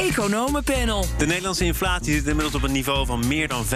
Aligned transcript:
Economenpanel. 0.00 1.04
De 1.18 1.26
Nederlandse 1.26 1.64
inflatie 1.64 2.12
zit 2.12 2.26
inmiddels 2.26 2.54
op 2.54 2.62
een 2.62 2.72
niveau 2.72 3.06
van 3.06 3.26
meer 3.26 3.48
dan 3.48 3.64
5%. 3.64 3.68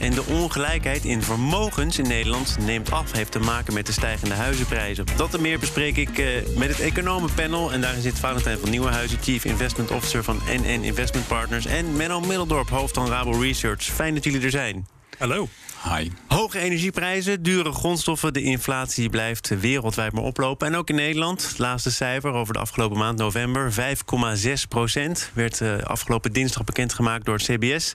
En 0.00 0.10
de 0.10 0.24
ongelijkheid 0.28 1.04
in 1.04 1.22
vermogens 1.22 1.98
in 1.98 2.08
Nederland 2.08 2.56
neemt 2.60 2.90
af. 2.90 3.12
Heeft 3.12 3.32
te 3.32 3.38
maken 3.38 3.74
met 3.74 3.86
de 3.86 3.92
stijgende 3.92 4.34
huizenprijzen. 4.34 5.06
Dat 5.16 5.34
en 5.34 5.40
meer 5.40 5.58
bespreek 5.58 5.96
ik 5.96 6.18
eh, 6.18 6.26
met 6.56 6.68
het 6.68 6.80
Economenpanel. 6.80 7.72
En 7.72 7.80
daarin 7.80 8.02
zit 8.02 8.18
Valentijn 8.18 8.58
van 8.58 8.70
Nieuwenhuizen, 8.70 9.18
Chief 9.22 9.44
Investment 9.44 9.90
Officer 9.90 10.24
van 10.24 10.40
NN 10.46 10.82
Investment 10.82 11.26
Partners. 11.26 11.66
En 11.66 11.96
Menno 11.96 12.20
Middeldorp, 12.20 12.68
hoofd 12.68 12.94
van 12.94 13.08
Rabo 13.08 13.40
Research. 13.40 13.82
Fijn 13.82 14.14
dat 14.14 14.24
jullie 14.24 14.40
er 14.40 14.50
zijn. 14.50 14.86
Hallo. 15.18 15.48
Hi. 15.84 16.10
Hoge 16.28 16.58
energieprijzen, 16.58 17.42
dure 17.42 17.72
grondstoffen, 17.72 18.32
de 18.32 18.42
inflatie 18.42 19.10
blijft 19.10 19.48
wereldwijd 19.48 20.12
maar 20.12 20.22
oplopen. 20.22 20.66
En 20.66 20.74
ook 20.74 20.88
in 20.88 20.94
Nederland. 20.94 21.48
Het 21.48 21.58
laatste 21.58 21.90
cijfer 21.90 22.32
over 22.32 22.54
de 22.54 22.60
afgelopen 22.60 22.98
maand 22.98 23.18
november, 23.18 23.72
5,6 23.72 24.52
procent. 24.68 25.30
Werd 25.34 25.60
uh, 25.60 25.78
afgelopen 25.78 26.32
dinsdag 26.32 26.64
bekendgemaakt 26.64 27.24
door 27.24 27.34
het 27.34 27.44
CBS. 27.44 27.92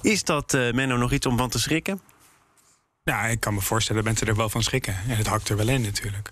Is 0.00 0.24
dat, 0.24 0.54
uh, 0.54 0.72
Menno, 0.72 0.96
nog 0.96 1.12
iets 1.12 1.26
om 1.26 1.36
van 1.36 1.48
te 1.48 1.58
schrikken? 1.58 2.00
Ja, 3.02 3.24
ik 3.24 3.40
kan 3.40 3.54
me 3.54 3.60
voorstellen 3.60 4.02
dat 4.02 4.10
mensen 4.10 4.28
er 4.28 4.36
wel 4.36 4.48
van 4.48 4.62
schrikken. 4.62 4.96
En 5.08 5.16
het 5.16 5.26
hakt 5.26 5.48
er 5.48 5.56
wel 5.56 5.68
in 5.68 5.82
natuurlijk. 5.82 6.30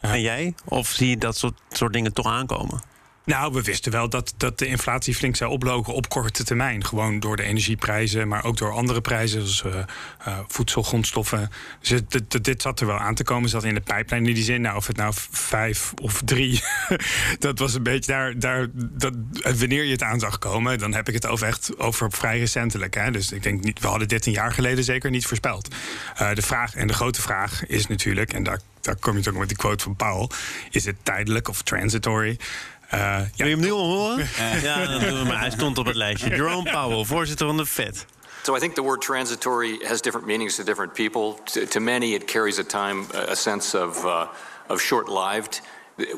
Uh, 0.00 0.10
en 0.10 0.20
jij? 0.20 0.54
Of 0.64 0.88
zie 0.88 1.08
je 1.08 1.18
dat 1.18 1.36
soort, 1.36 1.60
soort 1.68 1.92
dingen 1.92 2.12
toch 2.12 2.26
aankomen? 2.26 2.82
Nou, 3.24 3.52
we 3.52 3.62
wisten 3.62 3.92
wel 3.92 4.08
dat, 4.08 4.34
dat 4.36 4.58
de 4.58 4.66
inflatie 4.66 5.14
flink 5.14 5.36
zou 5.36 5.50
oplopen 5.50 5.94
op 5.94 6.08
korte 6.08 6.44
termijn. 6.44 6.84
Gewoon 6.84 7.20
door 7.20 7.36
de 7.36 7.42
energieprijzen, 7.42 8.28
maar 8.28 8.44
ook 8.44 8.56
door 8.56 8.72
andere 8.72 9.00
prijzen, 9.00 9.46
zoals 9.46 9.76
uh, 9.76 9.82
uh, 10.28 10.38
voedsel, 10.48 10.82
grondstoffen. 10.82 11.50
Dus 11.80 12.02
dit, 12.08 12.44
dit, 12.44 12.62
zat 12.62 12.80
er 12.80 12.86
wel 12.86 12.98
aan 12.98 13.14
te 13.14 13.24
komen. 13.24 13.48
Zat 13.48 13.64
in 13.64 13.74
de 13.74 13.80
pijplijn 13.80 14.26
in 14.26 14.34
die 14.34 14.44
zin. 14.44 14.60
Nou, 14.60 14.76
of 14.76 14.86
het 14.86 14.96
nou 14.96 15.12
vijf 15.30 15.92
of 16.02 16.22
drie, 16.24 16.62
dat 17.38 17.58
was 17.58 17.74
een 17.74 17.82
beetje 17.82 18.12
daar. 18.12 18.38
daar 18.38 18.68
dat, 18.72 19.14
wanneer 19.58 19.84
je 19.84 19.92
het 19.92 20.02
aan 20.02 20.20
zag 20.20 20.38
komen, 20.38 20.78
dan 20.78 20.94
heb 20.94 21.08
ik 21.08 21.14
het 21.14 21.26
over 21.26 21.46
echt 21.46 21.78
over 21.78 22.12
vrij 22.12 22.38
recentelijk. 22.38 22.94
Hè? 22.94 23.10
Dus 23.10 23.32
ik 23.32 23.42
denk 23.42 23.64
niet, 23.64 23.80
we 23.80 23.86
hadden 23.86 24.08
dit 24.08 24.26
een 24.26 24.32
jaar 24.32 24.52
geleden 24.52 24.84
zeker 24.84 25.10
niet 25.10 25.26
voorspeld. 25.26 25.74
Uh, 26.20 26.34
de 26.34 26.42
vraag 26.42 26.74
en 26.74 26.86
de 26.86 26.94
grote 26.94 27.22
vraag 27.22 27.66
is 27.66 27.86
natuurlijk, 27.86 28.32
en 28.32 28.42
daar, 28.42 28.60
daar 28.80 28.96
kom 28.96 29.18
je 29.18 29.30
ook 29.30 29.38
met 29.38 29.48
die 29.48 29.56
quote 29.56 29.84
van 29.84 29.96
Paul: 29.96 30.30
is 30.70 30.84
het 30.84 30.96
tijdelijk 31.02 31.48
of 31.48 31.62
transitory? 31.62 32.38
Uh, 32.94 33.00
ja. 33.00 33.26
Wil 33.36 33.46
je 33.46 33.52
hem 33.52 33.60
nu 33.60 33.72
al 33.72 33.86
horen? 33.86 34.28
ja, 34.62 34.86
dan 34.86 35.00
doen 35.00 35.18
we 35.18 35.24
maar. 35.24 35.40
Hij 35.40 35.50
stond 35.50 35.78
op 35.78 35.86
het 35.86 35.96
lijstje. 35.96 36.28
Jerome 36.28 36.70
Powell, 36.70 37.04
voorzitter 37.04 37.46
van 37.46 37.56
de 37.56 37.66
Fed. 37.66 38.06
So 38.42 38.54
I 38.54 38.58
think 38.58 38.74
the 38.74 38.82
word 38.82 39.00
transitory 39.00 39.78
has 39.86 40.02
different 40.02 40.26
meanings 40.26 40.56
to 40.56 40.64
different 40.64 40.92
people. 40.92 41.34
To, 41.44 41.66
to 41.66 41.80
many, 41.80 42.12
it 42.12 42.26
carries 42.26 42.58
a 42.58 42.64
time, 42.64 43.06
a 43.14 43.34
sense 43.34 43.74
of, 43.74 44.04
uh, 44.04 44.26
of 44.68 44.80
short-lived. 44.80 45.62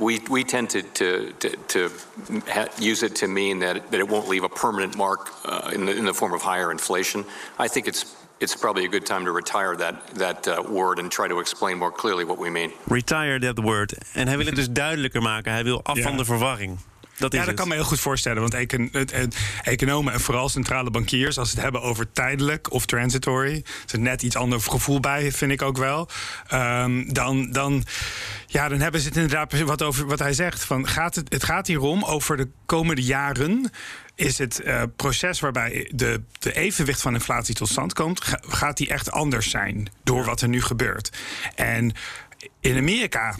We, 0.00 0.20
we 0.28 0.42
tend 0.42 0.70
to, 0.70 0.83
to, 0.83 1.33
to, 1.39 1.56
to 1.69 1.91
use 2.81 3.05
it 3.05 3.14
to 3.17 3.28
mean 3.28 3.61
that, 3.61 3.91
that 3.91 4.00
it 4.00 4.09
won't 4.09 4.27
leave 4.28 4.42
a 4.42 4.48
permanent 4.48 4.97
mark 4.97 5.31
uh, 5.44 5.70
in, 5.72 5.84
the, 5.84 5.97
in 5.97 6.05
the 6.05 6.14
form 6.14 6.33
of 6.33 6.42
higher 6.42 6.70
inflation. 6.72 7.25
I 7.59 7.69
think 7.69 7.87
it's 7.87 8.17
it's 8.39 8.56
probably 8.56 8.84
a 8.84 8.91
good 8.91 9.06
time 9.06 9.25
to 9.25 9.33
retire 9.33 9.77
that, 9.77 9.95
that 10.15 10.47
uh, 10.47 10.62
word 10.70 10.98
and 10.98 11.11
try 11.11 11.29
to 11.29 11.39
explain 11.39 11.79
more 11.79 11.92
clearly 11.92 12.25
what 12.25 12.39
we 12.39 12.51
mean. 12.51 12.73
Retire 12.84 13.39
that 13.41 13.59
word. 13.59 13.95
En 14.12 14.27
hij 14.27 14.37
wil 14.37 14.47
het 14.47 14.55
dus 14.55 14.70
duidelijker 14.84 15.23
maken. 15.23 15.53
Hij 15.53 15.65
wil 15.65 15.83
af 15.83 15.97
ja. 15.97 16.03
van 16.03 16.17
de 16.17 16.25
verwarring. 16.25 16.78
Dat 17.19 17.33
is 17.33 17.39
ja, 17.39 17.45
dat 17.45 17.55
het. 17.55 17.61
kan 17.61 17.69
me 17.69 17.75
heel 17.75 17.84
goed 17.84 18.01
voorstellen. 18.01 18.41
Want 18.41 18.55
econ 18.55 18.89
het, 18.93 19.12
het, 19.12 19.37
economen 19.62 20.12
en 20.12 20.20
vooral 20.20 20.48
centrale 20.48 20.91
bankiers, 20.91 21.39
als 21.39 21.48
ze 21.48 21.55
het 21.55 21.62
hebben 21.62 21.83
over 21.83 22.12
tijdelijk 22.12 22.73
of 22.73 22.87
transitory, 22.87 23.65
is 23.87 23.93
er 23.93 23.98
net 23.98 24.23
iets 24.23 24.37
ander 24.37 24.61
gevoel 24.61 25.00
bij, 25.00 25.33
vind 25.33 25.53
ik 25.53 25.62
ook 25.62 25.77
wel. 25.77 26.09
Um, 26.53 27.12
dan, 27.12 27.53
dan, 27.53 27.84
ja, 28.47 28.69
dan 28.69 28.81
hebben 28.81 29.00
ze 29.00 29.06
het 29.09 29.17
inderdaad 29.17 29.61
wat 29.61 29.83
over 29.83 30.06
wat 30.06 30.19
hij 30.19 30.33
zegt. 30.33 30.65
Van 30.65 30.89
gaat 30.89 31.15
het, 31.15 31.33
het 31.33 31.45
gaat 31.45 31.67
hierom 31.67 32.05
over 32.05 32.37
de 32.37 32.48
komende 32.67 33.03
jaren 33.03 33.71
is 34.17 34.39
het 34.39 34.61
uh, 34.64 34.83
proces 34.97 35.41
waarbij 35.41 35.91
de, 35.95 36.22
de 36.39 36.53
evenwicht 36.53 37.00
van 37.00 37.14
inflatie 37.14 37.55
tot 37.55 37.69
stand 37.69 37.92
komt, 37.92 38.25
ga, 38.25 38.41
gaat 38.42 38.77
die 38.77 38.89
echt 38.89 39.11
anders 39.11 39.50
zijn 39.50 39.89
door 40.05 40.25
wat 40.25 40.41
er 40.41 40.48
nu 40.48 40.62
gebeurt. 40.62 41.16
En 41.54 41.93
in 42.60 42.77
Amerika 42.77 43.37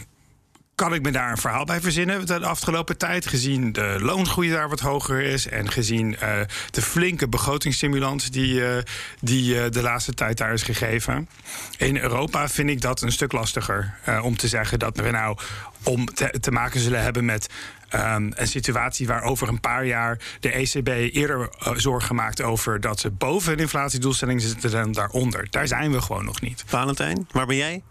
kan 0.77 0.93
ik 0.93 1.01
me 1.01 1.11
daar 1.11 1.31
een 1.31 1.37
verhaal 1.37 1.65
bij 1.65 1.81
verzinnen 1.81 2.25
de 2.25 2.39
afgelopen 2.39 2.97
tijd. 2.97 3.27
Gezien 3.27 3.71
de 3.71 3.97
loongroei 3.99 4.49
daar 4.49 4.69
wat 4.69 4.79
hoger 4.79 5.21
is. 5.21 5.47
En 5.47 5.71
gezien 5.71 6.15
uh, 6.23 6.39
de 6.71 6.81
flinke 6.81 7.27
begrotingsstimulans 7.27 8.29
die, 8.29 8.53
uh, 8.53 8.77
die 9.19 9.55
uh, 9.55 9.63
de 9.69 9.81
laatste 9.81 10.13
tijd 10.13 10.37
daar 10.37 10.53
is 10.53 10.63
gegeven. 10.63 11.29
In 11.77 11.97
Europa 11.97 12.49
vind 12.49 12.69
ik 12.69 12.81
dat 12.81 13.01
een 13.01 13.11
stuk 13.11 13.31
lastiger. 13.31 13.97
om 14.21 14.37
te 14.37 14.47
zeggen 14.47 14.79
dat 14.79 14.97
we 14.97 15.11
nou 15.11 15.37
om 15.83 16.05
te, 16.05 16.39
te 16.39 16.51
maken 16.51 16.79
zullen 16.79 17.01
hebben 17.01 17.25
met 17.25 17.47
Um, 17.95 18.31
een 18.35 18.47
situatie 18.47 19.07
waar 19.07 19.23
over 19.23 19.47
een 19.47 19.59
paar 19.59 19.85
jaar 19.85 20.19
de 20.39 20.51
ECB 20.51 20.87
eerder 21.15 21.39
uh, 21.39 21.73
zorgen 21.75 22.15
maakt 22.15 22.41
over 22.41 22.81
dat 22.81 22.99
ze 22.99 23.09
boven 23.09 23.53
een 23.53 23.59
inflatiedoelstelling 23.59 24.41
zitten 24.41 24.71
dan 24.71 24.91
daaronder. 24.91 25.47
Daar 25.49 25.67
zijn 25.67 25.91
we 25.91 26.01
gewoon 26.01 26.25
nog 26.25 26.41
niet. 26.41 26.63
Valentijn, 26.65 27.27
waar 27.31 27.45
ben 27.45 27.55
jij? 27.55 27.81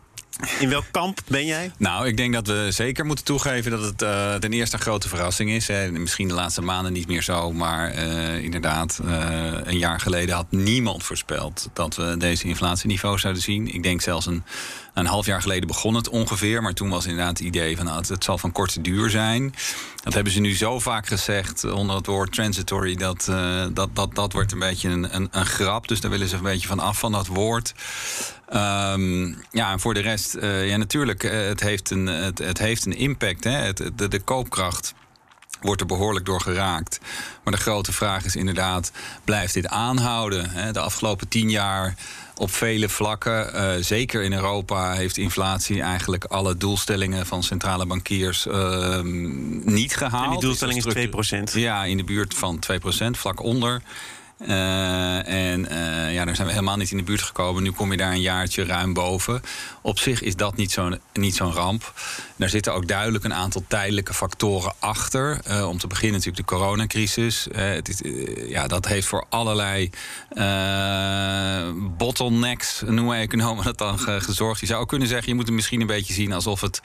In 0.58 0.68
welk 0.68 0.84
kamp 0.90 1.20
ben 1.28 1.46
jij? 1.46 1.72
Nou, 1.78 2.06
ik 2.06 2.16
denk 2.16 2.32
dat 2.34 2.46
we 2.46 2.68
zeker 2.70 3.06
moeten 3.06 3.24
toegeven 3.24 3.70
dat 3.70 3.82
het 3.82 4.02
uh, 4.02 4.34
ten 4.34 4.52
eerste 4.52 4.76
een 4.76 4.82
grote 4.82 5.08
verrassing 5.08 5.50
is. 5.50 5.68
Hè. 5.68 5.90
Misschien 5.90 6.28
de 6.28 6.34
laatste 6.34 6.62
maanden 6.62 6.92
niet 6.92 7.06
meer 7.06 7.22
zo, 7.22 7.52
maar 7.52 7.94
uh, 7.94 8.38
inderdaad, 8.38 9.00
uh, 9.04 9.14
een 9.64 9.78
jaar 9.78 10.00
geleden 10.00 10.34
had 10.34 10.46
niemand 10.50 11.04
voorspeld 11.04 11.68
dat 11.72 11.96
we 11.96 12.16
deze 12.18 12.46
inflatieniveau 12.46 13.18
zouden 13.18 13.42
zien. 13.42 13.74
Ik 13.74 13.82
denk 13.82 14.00
zelfs 14.00 14.26
een, 14.26 14.44
een 14.96 15.06
half 15.06 15.26
jaar 15.26 15.42
geleden 15.42 15.66
begon 15.66 15.94
het 15.94 16.08
ongeveer, 16.08 16.62
maar 16.62 16.72
toen 16.72 16.88
was 16.88 17.06
inderdaad 17.06 17.38
het 17.38 17.46
idee 17.46 17.76
van 17.76 17.84
nou, 17.84 18.04
het, 18.08 18.24
zal 18.24 18.38
van 18.38 18.52
korte 18.52 18.80
duur 18.80 19.10
zijn. 19.10 19.54
Dat 20.02 20.14
hebben 20.14 20.32
ze 20.32 20.40
nu 20.40 20.56
zo 20.56 20.78
vaak 20.78 21.06
gezegd 21.06 21.64
onder 21.64 21.96
het 21.96 22.06
woord 22.06 22.32
transitory, 22.32 22.94
dat 22.94 23.24
dat, 23.72 23.88
dat, 23.92 24.14
dat 24.14 24.32
wordt 24.32 24.52
een 24.52 24.58
beetje 24.58 24.88
een, 24.88 25.14
een, 25.14 25.28
een 25.30 25.46
grap. 25.46 25.88
Dus 25.88 26.00
daar 26.00 26.10
willen 26.10 26.28
ze 26.28 26.36
een 26.36 26.42
beetje 26.42 26.68
van 26.68 26.80
af 26.80 26.98
van 26.98 27.12
dat 27.12 27.26
woord. 27.26 27.74
Um, 28.54 29.42
ja, 29.50 29.72
en 29.72 29.80
voor 29.80 29.94
de 29.94 30.00
rest, 30.00 30.34
uh, 30.34 30.68
ja, 30.68 30.76
natuurlijk, 30.76 31.22
uh, 31.24 31.46
het, 31.46 31.60
heeft 31.60 31.90
een, 31.90 32.06
het, 32.06 32.38
het 32.38 32.58
heeft 32.58 32.86
een 32.86 32.96
impact. 32.96 33.44
Hè? 33.44 33.72
De, 33.72 34.08
de 34.08 34.20
koopkracht 34.20 34.94
wordt 35.60 35.80
er 35.80 35.86
behoorlijk 35.86 36.24
door 36.24 36.40
geraakt. 36.40 37.00
Maar 37.44 37.52
de 37.52 37.60
grote 37.60 37.92
vraag 37.92 38.24
is 38.24 38.36
inderdaad, 38.36 38.92
blijft 39.24 39.54
dit 39.54 39.66
aanhouden? 39.66 40.72
De 40.72 40.80
afgelopen 40.80 41.28
tien 41.28 41.50
jaar 41.50 41.94
op 42.38 42.50
vele 42.50 42.88
vlakken, 42.88 43.54
uh, 43.54 43.70
zeker 43.80 44.22
in 44.22 44.32
Europa, 44.32 44.92
heeft 44.92 45.16
inflatie 45.16 45.82
eigenlijk 45.82 46.24
alle 46.24 46.56
doelstellingen 46.56 47.26
van 47.26 47.42
centrale 47.42 47.86
bankiers 47.86 48.46
uh, 48.46 49.00
niet 49.64 49.96
gehaald. 49.96 50.24
En 50.24 50.30
die 50.30 50.40
doelstelling 50.40 50.84
is 50.84 51.30
2%. 51.52 51.52
Ja, 51.52 51.84
in 51.84 51.96
de 51.96 52.04
buurt 52.04 52.34
van 52.34 52.62
2%, 52.72 53.10
vlak 53.10 53.42
onder. 53.42 53.82
Uh, 54.38 55.28
en 55.28 55.60
uh, 55.60 56.14
ja, 56.14 56.24
daar 56.24 56.34
zijn 56.34 56.46
we 56.46 56.52
helemaal 56.52 56.76
niet 56.76 56.90
in 56.90 56.96
de 56.96 57.02
buurt 57.02 57.22
gekomen. 57.22 57.62
Nu 57.62 57.70
kom 57.70 57.90
je 57.90 57.96
daar 57.96 58.12
een 58.12 58.20
jaartje 58.20 58.64
ruim 58.64 58.92
boven. 58.92 59.42
Op 59.82 59.98
zich 59.98 60.22
is 60.22 60.36
dat 60.36 60.56
niet 60.56 60.72
zo'n 60.72 61.00
niet 61.12 61.34
zo'n 61.34 61.52
ramp. 61.52 61.92
Daar 62.36 62.48
zitten 62.48 62.74
ook 62.74 62.88
duidelijk 62.88 63.24
een 63.24 63.34
aantal 63.34 63.64
tijdelijke 63.68 64.14
factoren 64.14 64.72
achter. 64.78 65.40
Uh, 65.48 65.68
om 65.68 65.78
te 65.78 65.86
beginnen 65.86 66.18
natuurlijk 66.18 66.48
de 66.48 66.54
coronacrisis. 66.54 67.46
het 67.52 67.88
is, 67.88 68.00
ja, 68.48 68.66
dat 68.66 68.86
heeft 68.86 69.06
voor 69.06 69.26
allerlei 69.28 69.90
bottlenecks, 71.96 72.82
noemen 72.86 73.18
economen 73.18 73.64
dat 73.64 73.78
dan, 73.78 73.98
gezorgd. 73.98 74.60
Je 74.60 74.66
zou 74.66 74.80
ook 74.80 74.88
kunnen 74.88 75.08
zeggen, 75.08 75.28
je 75.28 75.34
moet 75.34 75.46
het 75.46 75.54
misschien 75.54 75.80
een 75.80 75.86
beetje 75.86 76.12
zien... 76.12 76.32
alsof 76.32 76.60
het 76.60 76.80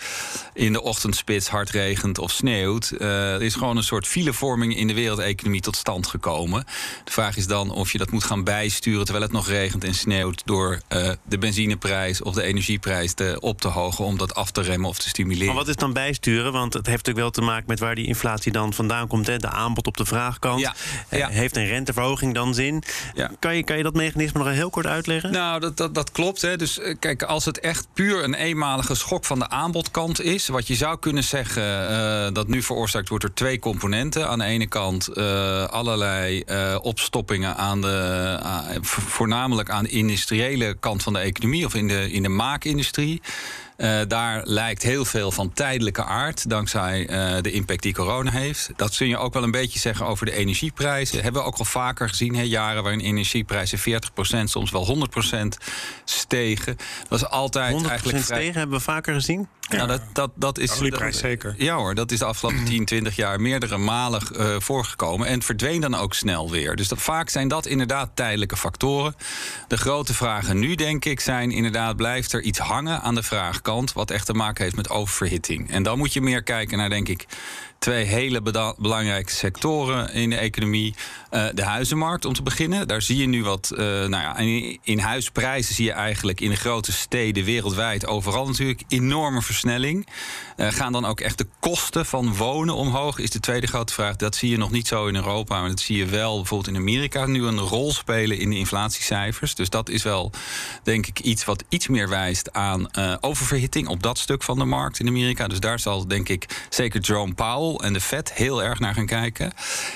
in 0.54 0.74
de 0.74 0.82
ochtendspits 0.82 1.48
hard 1.48 1.70
regent 1.70 2.18
of 2.18 2.32
sneeuwt. 2.32 2.94
er 3.00 3.42
is 3.42 3.56
gewoon 3.56 3.78
een 3.78 3.84
soort 3.84 4.08
filevorming 4.08 4.76
in 4.76 4.88
de 4.88 4.94
wereldeconomie 4.94 5.62
tot 5.62 5.76
stand 5.76 6.08
gekomen. 6.08 6.66
De 7.04 7.12
vraag 7.12 7.38
is 7.38 7.41
is 7.42 7.48
dan 7.48 7.72
of 7.72 7.92
je 7.92 7.98
dat 7.98 8.12
moet 8.12 8.24
gaan 8.24 8.44
bijsturen 8.44 9.04
terwijl 9.04 9.26
het 9.26 9.34
nog 9.34 9.48
regent 9.48 9.84
en 9.84 9.94
sneeuwt 9.94 10.42
door 10.46 10.82
uh, 10.90 11.10
de 11.24 11.38
benzineprijs 11.38 12.22
of 12.22 12.34
de 12.34 12.44
energieprijs 12.44 13.14
te, 13.14 13.38
op 13.40 13.62
te 13.62 13.68
hogen 13.68 14.06
om 14.06 14.18
dat 14.18 14.36
af 14.36 14.52
te 14.52 14.62
remmen 14.62 14.90
of 14.90 15.00
te 15.00 15.10
stimuleren. 15.10 15.48
Maar 15.48 15.56
wat 15.56 15.68
is 15.68 15.76
dan 15.76 15.94
bijsturen? 15.94 16.52
Want 16.52 16.74
het 16.74 16.86
heeft 16.86 17.06
natuurlijk 17.06 17.26
wel 17.26 17.46
te 17.46 17.52
maken 17.52 17.66
met 17.68 17.80
waar 17.80 17.96
die 17.96 18.08
inflatie 18.08 18.52
dan 18.52 18.74
vandaan 18.74 19.08
komt. 19.08 19.28
Hè? 19.28 19.38
De 19.38 19.50
aanbod 19.50 19.88
op 19.88 19.98
de 19.98 20.06
vraagkant. 20.06 20.60
Ja, 20.60 20.76
ja. 21.10 21.30
Heeft 21.30 21.58
een 21.58 21.66
renteverhoging 21.66 22.34
dan 22.34 22.54
zin? 22.54 22.84
Ja. 23.14 23.32
Kan, 23.40 23.56
je, 23.56 23.64
kan 23.64 23.78
je 23.78 23.84
dat 23.84 23.94
mechanisme 23.94 24.44
nog 24.44 24.54
heel 24.54 24.70
kort 24.70 24.86
uitleggen? 24.86 25.32
Nou, 25.32 25.60
dat, 25.60 25.78
dat, 25.78 25.96
dat 25.96 26.12
klopt. 26.12 26.42
Hè. 26.42 26.58
Dus 26.58 26.80
kijk, 27.00 27.24
als 27.24 27.46
het 27.46 27.60
echt 27.60 27.88
puur 27.94 28.24
een 28.24 28.34
eenmalige 28.34 28.96
schok 28.96 29.26
van 29.26 29.40
de 29.40 29.50
aanbodkant 29.50 30.22
is, 30.22 30.48
wat 30.48 30.68
je 30.68 30.76
zou 30.76 31.00
kunnen 31.00 31.24
zeggen 31.24 31.92
uh, 31.92 32.34
dat 32.34 32.48
nu 32.48 32.62
veroorzaakt 32.62 33.10
wordt 33.10 33.24
door 33.24 33.34
twee 33.34 33.60
componenten. 33.60 34.28
Aan 34.28 34.40
de 34.40 34.46
ene 34.46 34.68
kant 34.68 35.16
allerlei 35.70 36.44
opstoppingen 36.82 37.31
aan 37.40 37.82
de, 37.82 38.40
uh, 38.44 38.76
voornamelijk 38.82 39.70
aan 39.70 39.84
de 39.84 39.90
industriële 39.90 40.76
kant 40.80 41.04
van 41.04 41.14
de 41.14 41.20
economie 41.20 41.66
of 41.66 41.76
in 41.76 41.88
de, 41.88 42.12
in 42.12 42.24
de 42.24 42.30
maakindustrie. 42.30 43.22
Daar 44.08 44.42
lijkt 44.44 44.84
heel 44.84 45.06
veel 45.06 45.32
van 45.32 45.54
tijdelijke 45.54 46.04
aard, 46.04 46.50
dankzij 46.50 47.06
de 47.42 47.52
impact 47.52 47.82
die 47.82 47.94
corona 47.94 48.32
heeft. 48.32 48.70
Dat 48.76 48.94
zul 48.94 49.08
je 49.08 49.18
ook 49.18 49.34
wel 49.34 49.44
een 49.44 49.52
beetje 49.52 49.80
zeggen 49.80 50.06
over 50.06 50.26
de 50.26 50.32
energieprijzen. 50.32 51.24
Hebben 51.24 51.42
we 51.42 51.48
ook 51.48 51.58
al 51.58 51.66
vaker 51.66 52.10
gezien, 52.10 52.36
hè, 52.36 52.42
jaren 52.42 52.84
waarin 52.84 53.00
energieprijzen 53.00 53.80
40%, 53.80 54.44
soms 54.44 54.72
wel 54.72 54.86
100% 54.86 55.58
stegen. 56.04 56.78
Dat 57.08 57.20
is 57.20 57.28
altijd 57.28 57.82
100% 57.82 57.86
eigenlijk 57.88 58.24
vrij... 58.24 58.38
stegen 58.40 58.60
hebben 58.60 58.78
we 58.78 58.84
vaker 58.84 59.14
gezien. 59.14 59.48
Nou, 59.70 59.88
dat, 59.88 60.02
dat, 60.14 60.32
dat 60.36 60.58
is. 60.58 60.80
Olieprijs 60.80 61.18
zeker. 61.18 61.56
Ja 61.58 61.76
hoor, 61.76 61.96
dat 61.96 62.12
is 62.12 62.20
de 62.20 62.26
afgelopen 62.26 62.64
10, 62.76 62.86
20 62.86 63.16
jaar 63.16 63.42
meerdere 63.42 63.78
malen 63.78 64.22
uh, 64.32 64.56
voorgekomen. 64.60 65.28
En 65.28 65.42
verdween 65.42 65.82
dan 65.82 65.96
ook 65.96 66.14
snel 66.14 66.50
weer. 66.50 66.76
Dus 66.76 66.88
dat, 66.88 67.02
vaak 67.02 67.30
zijn 67.30 67.48
dat 67.48 67.66
inderdaad 67.66 68.10
tijdelijke 68.14 68.58
factoren. 68.58 69.16
De 69.68 69.78
grote 69.78 70.14
vragen 70.14 70.60
nu, 70.60 70.76
denk 70.76 71.06
ik, 71.06 71.20
zijn 71.20 71.52
inderdaad: 71.52 71.96
blijft 71.96 72.34
er 72.34 72.42
iets 72.42 72.60
hangen 72.60 73.02
aan 73.02 73.16
de 73.16 73.24
wat 73.94 74.12
echt 74.12 74.26
te 74.26 74.34
maken 74.34 74.64
heeft 74.64 74.76
met 74.76 74.90
oververhitting? 74.90 75.72
En 75.72 75.84
dan 75.84 75.98
moet 75.98 76.14
je 76.14 76.22
meer 76.22 76.44
kijken 76.44 76.78
naar, 76.78 76.90
denk 76.90 77.08
ik 77.08 77.26
twee 77.82 78.06
hele 78.06 78.42
belangrijke 78.78 79.32
sectoren 79.32 80.14
in 80.14 80.30
de 80.30 80.36
economie. 80.36 80.96
Uh, 81.32 81.46
de 81.54 81.64
huizenmarkt, 81.64 82.26
om 82.26 82.34
te 82.34 82.44
beginnen. 82.44 82.88
Daar 82.88 83.02
zie 83.02 83.18
je 83.18 83.28
nu 83.28 83.44
wat. 83.44 83.72
Uh, 83.74 83.80
nou 83.80 84.10
ja, 84.10 84.38
in, 84.38 84.80
in 84.84 85.00
huisprijzen 85.00 85.76
zie 85.76 85.86
je 85.86 85.92
eigenlijk 85.92 86.42
in 86.42 86.50
de 86.50 86.56
grote 86.56 86.92
steden 86.92 87.44
wereldwijd 87.44 88.08
overal 88.08 88.48
natuurlijk 88.48 88.82
enorme 88.88 89.42
versnelling. 89.42 90.08
Uh, 90.58 90.68
gaan 90.68 90.92
dan 90.92 91.06
ook 91.06 91.20
echt 91.20 91.38
de 91.38 91.48
kosten 91.60 92.06
van 92.06 92.36
wonen 92.36 92.76
omhoog? 92.76 93.20
Is 93.20 93.30
de 93.30 93.40
tweede 93.40 93.68
grote 93.68 93.94
vraag. 93.94 94.16
Dat 94.16 94.36
zie 94.36 94.50
je 94.50 94.58
nog 94.58 94.72
niet 94.72 94.88
zo 94.88 95.08
in 95.08 95.16
Europa, 95.16 95.60
maar 95.60 95.70
dat 95.70 95.80
zie 95.80 95.98
je 95.98 96.06
wel 96.06 96.36
bijvoorbeeld 96.36 96.76
in 96.76 96.82
Amerika 96.82 97.26
nu 97.26 97.44
een 97.46 97.60
rol 97.60 97.92
spelen 97.92 98.40
in 98.40 98.50
de 98.50 98.58
inflatiecijfers. 98.58 99.56
Dus 99.56 99.70
dat 99.70 99.90
is 99.90 100.04
wel, 100.04 100.32
denk 100.84 101.08
ik, 101.08 101.20
iets 101.20 101.46
wat 101.46 101.64
iets 101.70 101.88
meer 101.88 102.10
wijst 102.10 102.54
aan 102.54 102.90
oververhitting 103.22 103.88
op 103.88 104.04
dat 104.04 104.18
stuk 104.18 104.44
van 104.44 104.58
de 104.58 104.66
markt 104.66 105.00
in 105.00 105.08
Amerika. 105.08 105.48
Dus 105.48 105.60
daar 105.60 105.80
zal, 105.80 106.08
denk 106.08 106.30
ik, 106.30 106.66
zeker 106.70 107.00
Jerome 107.00 107.34
Powell 107.34 107.71
en 107.80 107.94
de 107.94 108.02
Fed 108.02 108.34
heel 108.34 108.64
erg 108.64 108.80
naar 108.80 108.94
gaan 108.94 109.06
kijken. 109.06 109.46
En 109.46 109.52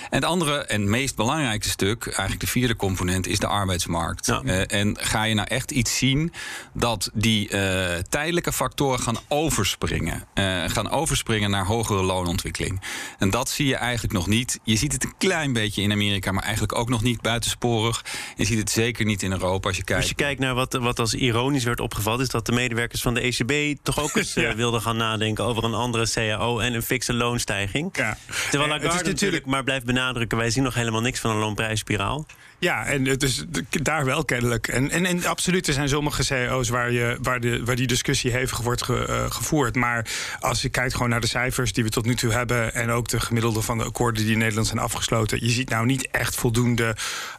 het 0.10 0.24
andere 0.24 0.66
en 0.66 0.90
meest 0.90 1.16
belangrijke 1.16 1.70
stuk, 1.70 2.06
eigenlijk 2.06 2.40
de 2.40 2.48
vierde 2.48 2.76
component, 2.76 3.28
is 3.28 3.40
de 3.40 3.48
arbeidsmarkt. 3.48 4.28
Uh, 4.28 4.72
en 4.72 4.98
ga 5.00 5.24
je 5.24 5.34
nou 5.34 5.48
echt 5.48 5.72
iets 5.72 5.98
zien 5.98 6.34
dat 6.74 7.10
die 7.14 7.50
uh, 7.50 7.94
tijdelijke 8.10 8.54
factoren 8.54 9.00
gaan 9.00 9.18
overspringen? 9.28 10.24
Uh, 10.34 10.64
gaan 10.68 10.90
overspringen 10.90 11.50
naar 11.50 11.66
hogere 11.66 12.04
loonontwikkeling. 12.04 12.82
En 13.18 13.30
dat 13.30 13.50
zie 13.50 13.68
je 13.68 13.76
eigenlijk 13.76 14.14
nog 14.14 14.28
niet. 14.28 14.60
Je 14.64 14.76
ziet 14.76 14.92
het 14.92 15.04
een 15.04 15.14
klein 15.18 15.54
beetje 15.54 15.82
in 15.82 15.92
Amerika, 15.92 16.32
maar 16.32 16.44
eigenlijk 16.44 16.76
ook 16.76 16.90
nog 16.90 17.02
niet 17.02 17.22
buitensporig. 17.22 18.06
Je 18.36 18.46
ziet 18.46 18.60
het 18.60 18.70
zeker 18.70 19.06
niet 19.06 19.24
in 19.24 19.32
Europa 19.32 19.68
als 19.68 19.78
je 19.78 19.84
kijkt. 19.84 20.02
Als 20.02 20.10
je 20.10 20.16
kijkt 20.16 20.40
naar 20.40 20.54
wat, 20.54 20.74
wat 20.74 21.00
als 21.00 21.14
ironisch 21.14 21.64
werd 21.64 21.80
opgevat, 21.80 22.20
is 22.20 22.30
dat 22.30 22.46
de 22.46 22.52
medewerkers 22.52 23.02
van 23.02 23.14
de 23.14 23.22
ECB 23.22 23.78
toch 23.84 24.00
ook 24.00 24.16
eens 24.16 24.34
ja. 24.34 24.56
wilden 24.56 24.82
gaan 24.82 24.98
nadenken 24.98 25.44
over 25.44 25.64
een 25.64 25.74
andere 25.74 26.10
CAO 26.10 26.60
en 26.60 26.74
een 26.74 26.84
fixe 26.84 27.14
loonstijging. 27.14 27.65
Ja. 27.96 28.18
Terwijl 28.50 28.72
Lagarde 28.72 29.10
natuurlijk 29.10 29.46
maar 29.46 29.64
blijft 29.64 29.86
benadrukken... 29.86 30.38
wij 30.38 30.50
zien 30.50 30.64
nog 30.64 30.74
helemaal 30.74 31.02
niks 31.02 31.20
van 31.20 31.32
een 31.32 31.38
loonprijsspiraal. 31.38 32.26
Ja, 32.60 32.86
en 32.86 33.06
het 33.06 33.24
is 33.24 33.44
daar 33.70 34.06
wel 34.06 34.26
kennelijk. 34.26 34.68
En, 34.68 34.92
en, 34.92 35.06
en 35.06 35.26
absoluut, 35.26 35.68
er 35.68 35.74
zijn 35.74 35.90
sommige 35.90 36.24
CEO's 36.24 36.70
waar, 36.70 36.92
je, 36.92 37.18
waar, 37.22 37.40
de, 37.40 37.64
waar 37.64 37.76
die 37.76 37.88
discussie 37.88 38.32
hevig 38.32 38.60
wordt 38.60 38.84
ge, 38.84 39.06
uh, 39.10 39.32
gevoerd. 39.32 39.76
Maar 39.76 40.08
als 40.40 40.62
je 40.62 40.70
kijkt 40.70 40.94
gewoon 40.94 41.10
naar 41.10 41.22
de 41.22 41.28
cijfers 41.28 41.74
die 41.74 41.84
we 41.84 41.90
tot 41.90 42.06
nu 42.06 42.16
toe 42.16 42.32
hebben... 42.32 42.74
en 42.74 42.90
ook 42.90 43.08
de 43.08 43.20
gemiddelde 43.20 43.62
van 43.62 43.78
de 43.78 43.84
akkoorden 43.84 44.24
die 44.24 44.32
in 44.32 44.38
Nederland 44.38 44.68
zijn 44.68 44.80
afgesloten... 44.80 45.46
je 45.46 45.50
ziet 45.50 45.70
nou 45.70 45.86
niet 45.86 46.08
echt 46.12 46.36
voldoende 46.36 46.96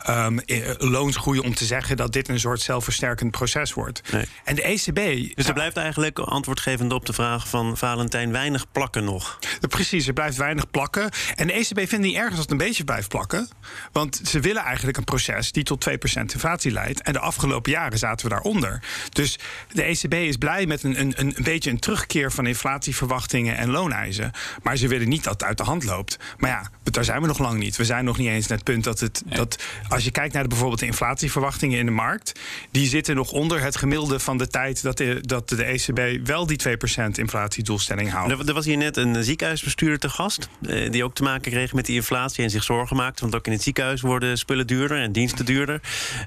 um, 0.08 0.40
loonsgroei 0.78 1.38
om 1.38 1.54
te 1.54 1.64
zeggen... 1.64 1.96
dat 1.96 2.12
dit 2.12 2.28
een 2.28 2.40
soort 2.40 2.60
zelfversterkend 2.60 3.30
proces 3.30 3.74
wordt. 3.74 4.02
Nee. 4.12 4.24
En 4.44 4.54
de 4.54 4.62
ECB... 4.62 5.34
Dus 5.36 5.46
er 5.46 5.54
blijft 5.54 5.76
eigenlijk, 5.76 6.18
antwoordgevend 6.18 6.92
op 6.92 7.06
de 7.06 7.12
vraag 7.12 7.48
van 7.48 7.76
Valentijn... 7.76 8.32
weinig 8.32 8.66
plakken 8.72 9.04
nog. 9.04 9.38
Precies, 9.68 10.06
er 10.06 10.12
blijft 10.12 10.36
weinig 10.36 10.70
plakken. 10.70 11.10
En 11.34 11.46
de 11.46 11.52
ECB 11.52 11.88
vindt 11.88 12.04
niet 12.04 12.14
ergens 12.14 12.34
als 12.34 12.42
het 12.42 12.50
een 12.50 12.56
beetje 12.56 12.84
blijft 12.84 13.08
plakken. 13.08 13.48
Want 13.92 14.20
ze 14.24 14.40
willen 14.40 14.62
eigenlijk 14.62 14.96
een 14.96 15.04
proces 15.06 15.52
die 15.52 15.64
tot 15.64 15.88
2% 15.88 15.92
inflatie 16.20 16.72
leidt. 16.72 17.02
En 17.02 17.12
de 17.12 17.18
afgelopen 17.18 17.72
jaren 17.72 17.98
zaten 17.98 18.28
we 18.28 18.32
daaronder. 18.32 18.82
Dus 19.10 19.38
de 19.72 19.82
ECB 19.82 20.14
is 20.14 20.36
blij 20.36 20.66
met 20.66 20.82
een, 20.82 21.00
een, 21.00 21.12
een 21.16 21.36
beetje 21.42 21.70
een 21.70 21.78
terugkeer 21.78 22.32
van 22.32 22.46
inflatieverwachtingen 22.46 23.56
en 23.56 23.70
looneisen. 23.70 24.32
Maar 24.62 24.76
ze 24.76 24.88
willen 24.88 25.08
niet 25.08 25.24
dat 25.24 25.32
het 25.32 25.44
uit 25.44 25.58
de 25.58 25.64
hand 25.64 25.84
loopt. 25.84 26.18
Maar 26.38 26.50
ja, 26.50 26.70
daar 26.82 27.04
zijn 27.04 27.20
we 27.20 27.26
nog 27.26 27.38
lang 27.38 27.58
niet. 27.58 27.76
We 27.76 27.84
zijn 27.84 28.04
nog 28.04 28.18
niet 28.18 28.28
eens 28.28 28.46
naar 28.46 28.56
het 28.56 28.66
punt 28.66 28.84
dat 28.84 29.00
het. 29.00 29.22
Dat, 29.26 29.62
als 29.88 30.04
je 30.04 30.10
kijkt 30.10 30.32
naar 30.32 30.42
de, 30.42 30.48
bijvoorbeeld 30.48 30.80
de 30.80 30.86
inflatieverwachtingen 30.86 31.78
in 31.78 31.86
de 31.86 31.92
markt, 31.92 32.40
die 32.70 32.88
zitten 32.88 33.14
nog 33.14 33.30
onder 33.30 33.60
het 33.62 33.76
gemiddelde 33.76 34.18
van 34.20 34.38
de 34.38 34.48
tijd 34.48 34.82
dat 34.82 34.96
de, 34.96 35.18
dat 35.20 35.48
de 35.48 35.64
ECB 35.64 36.26
wel 36.26 36.46
die 36.46 36.60
2% 36.68 36.70
inflatiedoelstelling 37.12 38.10
houdt. 38.10 38.48
Er 38.48 38.54
was 38.54 38.64
hier 38.64 38.76
net 38.76 38.96
een 38.96 39.24
ziekenhuisbestuurder 39.24 39.98
te 39.98 40.08
gast, 40.08 40.48
eh, 40.66 40.90
die 40.90 41.04
ook 41.04 41.14
te 41.14 41.22
maken 41.22 41.50
kreeg 41.50 41.72
met 41.72 41.86
die 41.86 41.96
inflatie 41.96 42.44
en 42.44 42.50
zich 42.50 42.62
zorgen 42.62 42.96
maakte. 42.96 43.22
Want 43.22 43.34
ook 43.34 43.46
in 43.46 43.52
het 43.52 43.62
ziekenhuis 43.62 44.00
worden 44.00 44.38
spullen 44.38 44.66
duurder 44.66 44.95
en 45.02 45.12
diensten 45.12 45.44
duurder. 45.44 45.80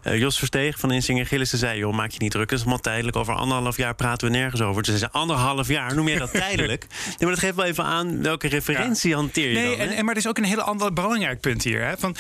Uh, 0.04 0.18
Jos 0.18 0.38
Versteeg 0.38 0.80
van 0.80 0.92
Insinger 0.92 1.26
Gillissen 1.26 1.58
zei: 1.58 1.78
joh, 1.78 1.94
maak 1.94 2.12
je 2.12 2.20
niet 2.20 2.32
druk, 2.32 2.50
het 2.50 2.60
is 2.60 2.66
maar 2.66 2.80
tijdelijk. 2.80 3.18
Over 3.18 3.34
anderhalf 3.34 3.78
jaar 3.78 3.96
praten 3.96 4.28
we 4.32 4.38
nergens 4.38 4.62
over. 4.62 4.84
Dus 4.84 5.00
ze 5.00 5.12
anderhalf 5.12 5.68
jaar, 5.68 5.96
noem 5.96 6.08
je 6.08 6.18
dat 6.18 6.32
tijdelijk? 6.48 6.86
nee, 6.90 7.16
maar 7.20 7.30
dat 7.30 7.40
geeft 7.40 7.56
wel 7.56 7.66
even 7.66 7.84
aan 7.84 8.22
welke 8.22 8.48
referentie 8.48 9.16
hanteer 9.16 9.48
je 9.50 9.58
nee, 9.58 9.78
dan. 9.78 9.88
En, 9.88 9.96
en, 9.96 10.06
maar 10.06 10.14
er 10.14 10.20
is 10.20 10.28
ook 10.28 10.38
een 10.38 10.44
hele 10.44 10.64
ander 10.64 10.94
belangrijk 10.94 11.40
punt 11.40 11.64
hier. 11.64 11.86
Hè? 11.86 11.98
Van, 11.98 12.16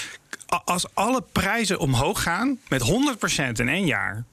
als 0.63 0.85
alle 0.93 1.23
prijzen 1.31 1.79
omhoog 1.79 2.23
gaan 2.23 2.59
met 2.67 2.81
100% 2.81 3.51
in 3.51 3.69
één 3.69 3.85
jaar 3.85 4.23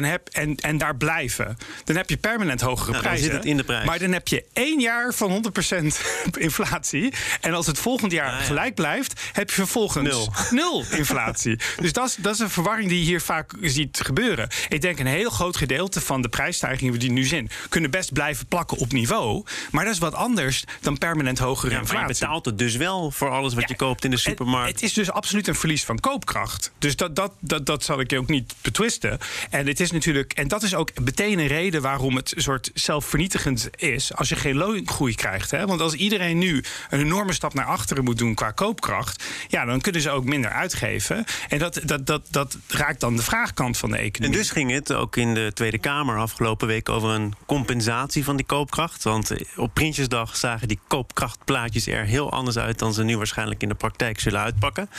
dan 0.00 0.10
heb, 0.10 0.28
en, 0.28 0.56
en 0.56 0.78
daar 0.78 0.96
blijven, 0.96 1.58
dan 1.84 1.96
heb 1.96 2.10
je 2.10 2.16
permanent 2.16 2.60
hogere 2.60 2.90
nou, 2.90 3.02
prijzen. 3.02 3.22
Dan 3.22 3.32
zit 3.34 3.42
het 3.42 3.50
in 3.50 3.56
de 3.56 3.64
prijs. 3.64 3.86
Maar 3.86 3.98
dan 3.98 4.12
heb 4.12 4.28
je 4.28 4.44
één 4.52 4.80
jaar 4.80 5.14
van 5.14 5.44
100% 5.72 5.84
inflatie. 6.38 7.12
En 7.40 7.54
als 7.54 7.66
het 7.66 7.78
volgend 7.78 8.12
jaar 8.12 8.32
ah, 8.32 8.38
ja. 8.38 8.44
gelijk 8.44 8.74
blijft, 8.74 9.20
heb 9.32 9.48
je 9.48 9.54
vervolgens 9.54 10.08
nul, 10.08 10.32
nul 10.60 10.84
inflatie. 10.90 11.58
dus 11.80 11.92
dat 11.92 12.06
is, 12.06 12.16
dat 12.18 12.34
is 12.34 12.40
een 12.40 12.50
verwarring 12.50 12.88
die 12.88 12.98
je 12.98 13.04
hier 13.04 13.20
vaak 13.20 13.52
ziet 13.60 14.00
gebeuren. 14.04 14.48
Ik 14.68 14.80
denk 14.80 14.98
een 14.98 15.06
heel 15.06 15.30
groot 15.30 15.56
gedeelte 15.56 16.00
van 16.00 16.22
de 16.22 16.28
prijsstijgingen 16.28 16.98
die 16.98 17.12
nu 17.12 17.24
zijn, 17.24 17.50
kunnen 17.68 17.90
best 17.90 18.12
blijven 18.12 18.46
plakken 18.46 18.76
op 18.76 18.92
niveau. 18.92 19.44
Maar 19.70 19.84
dat 19.84 19.94
is 19.94 20.00
wat 20.00 20.14
anders 20.14 20.64
dan 20.80 20.98
permanent 20.98 21.38
hogere 21.38 21.72
ja, 21.72 21.78
inflatie. 21.78 22.06
je 22.06 22.20
betaalt 22.20 22.44
het 22.44 22.58
dus 22.58 22.76
wel 22.76 23.10
voor 23.10 23.30
alles 23.30 23.54
wat 23.54 23.62
ja, 23.62 23.68
je 23.68 23.76
koopt 23.76 24.04
in 24.04 24.10
de 24.10 24.16
supermarkt. 24.16 24.66
Het, 24.66 24.74
het, 24.74 24.84
is 24.84 24.92
dus 24.92 25.10
absoluut 25.10 25.48
een 25.48 25.54
verlies 25.54 25.84
van 25.84 26.00
koopkracht. 26.00 26.72
Dus 26.78 26.96
dat, 26.96 27.16
dat, 27.16 27.32
dat, 27.40 27.66
dat 27.66 27.84
zal 27.84 28.00
ik 28.00 28.12
ook 28.12 28.28
niet 28.28 28.54
betwisten. 28.62 29.18
En 29.50 29.66
het 29.66 29.80
is 29.80 29.85
natuurlijk, 29.92 30.32
en 30.32 30.48
dat 30.48 30.62
is 30.62 30.74
ook 30.74 30.90
meteen 31.00 31.38
een 31.38 31.46
reden 31.46 31.82
waarom 31.82 32.16
het 32.16 32.36
een 32.36 32.42
soort 32.42 32.70
zelfvernietigend 32.74 33.70
is 33.76 34.14
als 34.14 34.28
je 34.28 34.36
geen 34.36 34.56
loongroei 34.56 35.14
krijgt. 35.14 35.50
Hè? 35.50 35.66
Want 35.66 35.80
als 35.80 35.94
iedereen 35.94 36.38
nu 36.38 36.64
een 36.90 37.00
enorme 37.00 37.32
stap 37.32 37.54
naar 37.54 37.64
achteren 37.64 38.04
moet 38.04 38.18
doen 38.18 38.34
qua 38.34 38.50
koopkracht, 38.50 39.24
ja, 39.48 39.64
dan 39.64 39.80
kunnen 39.80 40.00
ze 40.00 40.10
ook 40.10 40.24
minder 40.24 40.50
uitgeven. 40.50 41.24
En 41.48 41.58
dat, 41.58 41.80
dat, 41.84 42.06
dat, 42.06 42.28
dat 42.30 42.58
raakt 42.68 43.00
dan 43.00 43.16
de 43.16 43.22
vraagkant 43.22 43.78
van 43.78 43.90
de 43.90 43.96
economie. 43.96 44.36
En 44.36 44.42
dus 44.42 44.50
ging 44.50 44.70
het 44.70 44.92
ook 44.92 45.16
in 45.16 45.34
de 45.34 45.50
Tweede 45.54 45.78
Kamer 45.78 46.18
afgelopen 46.18 46.66
week 46.66 46.88
over 46.88 47.10
een 47.10 47.34
compensatie 47.46 48.24
van 48.24 48.36
die 48.36 48.46
koopkracht. 48.46 49.04
Want 49.04 49.32
op 49.56 49.74
Prinsjesdag 49.74 50.36
zagen 50.36 50.68
die 50.68 50.80
koopkrachtplaatjes 50.86 51.86
er 51.86 52.04
heel 52.04 52.32
anders 52.32 52.58
uit 52.58 52.78
dan 52.78 52.94
ze 52.94 53.04
nu 53.04 53.16
waarschijnlijk 53.16 53.62
in 53.62 53.68
de 53.68 53.74
praktijk 53.74 54.20
zullen 54.20 54.40
uitpakken. 54.40 54.90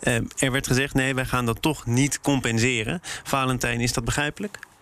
Eh, 0.00 0.14
er 0.14 0.52
werd 0.52 0.66
gezegd: 0.66 0.94
nee, 0.94 1.14
wij 1.14 1.24
gaan 1.24 1.46
dat 1.46 1.62
toch 1.62 1.86
niet 1.86 2.20
compenseren. 2.20 3.00
Valentijn, 3.22 3.80
is 3.80 3.92
dat 3.92 4.04
begrijpelijk? 4.04 4.21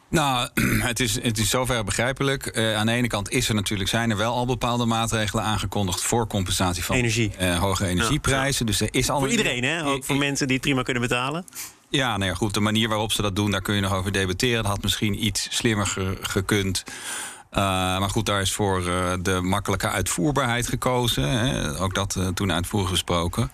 Nou, 0.09 0.49
het 0.91 1.01
is, 1.01 1.23
het 1.23 1.39
is 1.39 1.51
zover 1.51 1.85
begrijpelijk. 1.85 2.57
Uh, 2.57 2.77
aan 2.77 2.87
de 2.87 2.93
ene 2.93 3.07
kant 3.07 3.31
is 3.31 3.49
er 3.49 3.55
natuurlijk, 3.55 3.89
zijn 3.91 4.11
er 4.11 4.17
wel 4.17 4.35
al 4.35 4.47
bepaalde 4.47 4.85
maatregelen 4.85 5.45
aangekondigd 5.45 6.03
voor 6.03 6.27
compensatie 6.27 6.85
van 6.85 6.97
Energie. 6.97 7.33
Uh, 7.41 7.59
hoge 7.59 7.87
energieprijzen. 7.87 8.67
Ja. 8.67 8.71
Dus 8.71 8.81
er 8.81 8.89
is 8.91 9.11
al 9.11 9.19
voor 9.19 9.31
iedereen, 9.31 9.65
hè? 9.65 9.85
Ook 9.85 10.05
voor 10.05 10.17
mensen 10.17 10.47
die 10.47 10.57
het 10.57 10.65
prima 10.65 10.83
kunnen 10.83 11.03
betalen. 11.03 11.45
Ja, 11.89 12.17
nou 12.17 12.31
ja, 12.31 12.37
goed. 12.37 12.55
De 12.55 12.61
manier 12.61 12.89
waarop 12.89 13.13
ze 13.13 13.23
dat 13.23 13.37
doen, 13.37 13.51
daar 13.51 13.63
kun 13.63 13.75
je 13.75 13.81
nog 13.81 13.95
over 13.95 14.13
debatteren. 14.13 14.63
Dat 14.63 14.73
had 14.73 14.83
misschien 14.83 15.25
iets 15.25 15.49
slimmer 15.51 15.87
ge 15.87 16.17
gekund. 16.21 16.85
Uh, 17.53 17.59
maar 17.99 18.11
goed, 18.11 18.27
daar 18.27 18.41
is 18.41 18.53
voor 18.53 18.81
uh, 18.81 19.13
de 19.23 19.41
makkelijke 19.41 19.89
uitvoerbaarheid 19.89 20.69
gekozen. 20.69 21.29
Hè. 21.29 21.79
Ook 21.81 21.95
dat 21.95 22.15
uh, 22.19 22.29
toen 22.29 22.53
uitvoerig 22.53 22.91
besproken. 22.91 23.51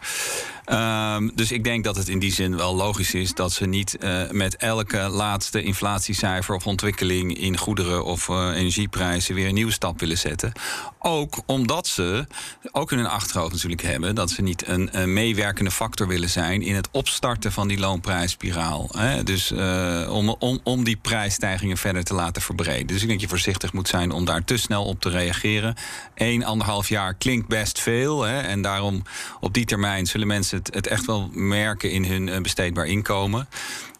Um, 0.72 1.30
dus 1.34 1.52
ik 1.52 1.64
denk 1.64 1.84
dat 1.84 1.96
het 1.96 2.08
in 2.08 2.18
die 2.18 2.32
zin 2.32 2.56
wel 2.56 2.74
logisch 2.74 3.14
is 3.14 3.34
dat 3.34 3.52
ze 3.52 3.66
niet 3.66 3.96
uh, 4.00 4.30
met 4.30 4.56
elke 4.56 4.98
laatste 4.98 5.62
inflatiecijfer 5.62 6.54
of 6.54 6.66
ontwikkeling 6.66 7.38
in 7.38 7.56
goederen 7.58 8.04
of 8.04 8.28
uh, 8.28 8.50
energieprijzen 8.54 9.34
weer 9.34 9.48
een 9.48 9.54
nieuwe 9.54 9.72
stap 9.72 10.00
willen 10.00 10.18
zetten. 10.18 10.52
Ook 10.98 11.42
omdat 11.46 11.86
ze 11.86 12.26
ook 12.72 12.92
in 12.92 12.98
hun 12.98 13.06
achterhoofd 13.06 13.52
natuurlijk 13.52 13.82
hebben 13.82 14.14
dat 14.14 14.30
ze 14.30 14.42
niet 14.42 14.68
een, 14.68 15.12
meewerkende 15.12 15.70
factor 15.70 16.08
willen 16.08 16.30
zijn 16.30 16.62
in 16.62 16.74
het 16.74 16.88
opstarten 16.90 17.52
van 17.52 17.68
die 17.68 17.78
loonprijsspiraal. 17.78 18.88
Hè? 18.96 19.22
Dus 19.22 19.52
uh, 19.52 20.08
om, 20.10 20.28
om, 20.28 20.60
om 20.62 20.84
die 20.84 20.96
prijsstijgingen 20.96 21.76
verder 21.76 22.04
te 22.04 22.14
laten 22.14 22.42
verbreden. 22.42 22.86
Dus 22.86 23.02
ik 23.02 23.08
denk 23.08 23.12
dat 23.12 23.20
je 23.20 23.28
voorzichtig 23.28 23.72
moet 23.72 23.88
zijn 23.88 24.10
om 24.10 24.24
daar 24.24 24.44
te 24.44 24.56
snel 24.56 24.84
op 24.84 25.00
te 25.00 25.08
reageren. 25.08 25.74
Eén, 26.14 26.44
anderhalf 26.44 26.88
jaar 26.88 27.14
klinkt 27.14 27.48
best 27.48 27.80
veel. 27.80 28.22
Hè? 28.22 28.40
En 28.40 28.62
daarom 28.62 29.02
op 29.40 29.54
die 29.54 29.64
termijn 29.64 30.06
zullen 30.06 30.26
mensen 30.26 30.55
het, 30.56 30.74
het 30.74 30.86
echt 30.86 31.06
wel 31.06 31.30
merken 31.32 31.90
in 31.90 32.04
hun 32.04 32.28
eh, 32.28 32.40
besteedbaar 32.40 32.86
inkomen. 32.86 33.48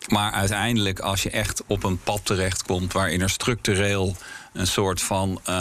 Maar 0.09 0.33
uiteindelijk, 0.33 1.01
als 1.01 1.23
je 1.23 1.31
echt 1.31 1.63
op 1.67 1.85
een 1.85 1.99
pad 1.99 2.21
terechtkomt 2.23 2.93
waarin 2.93 3.21
er 3.21 3.31
structureel 3.31 4.17
een 4.59 4.67
soort 4.67 5.03
van 5.03 5.41
uh, 5.49 5.55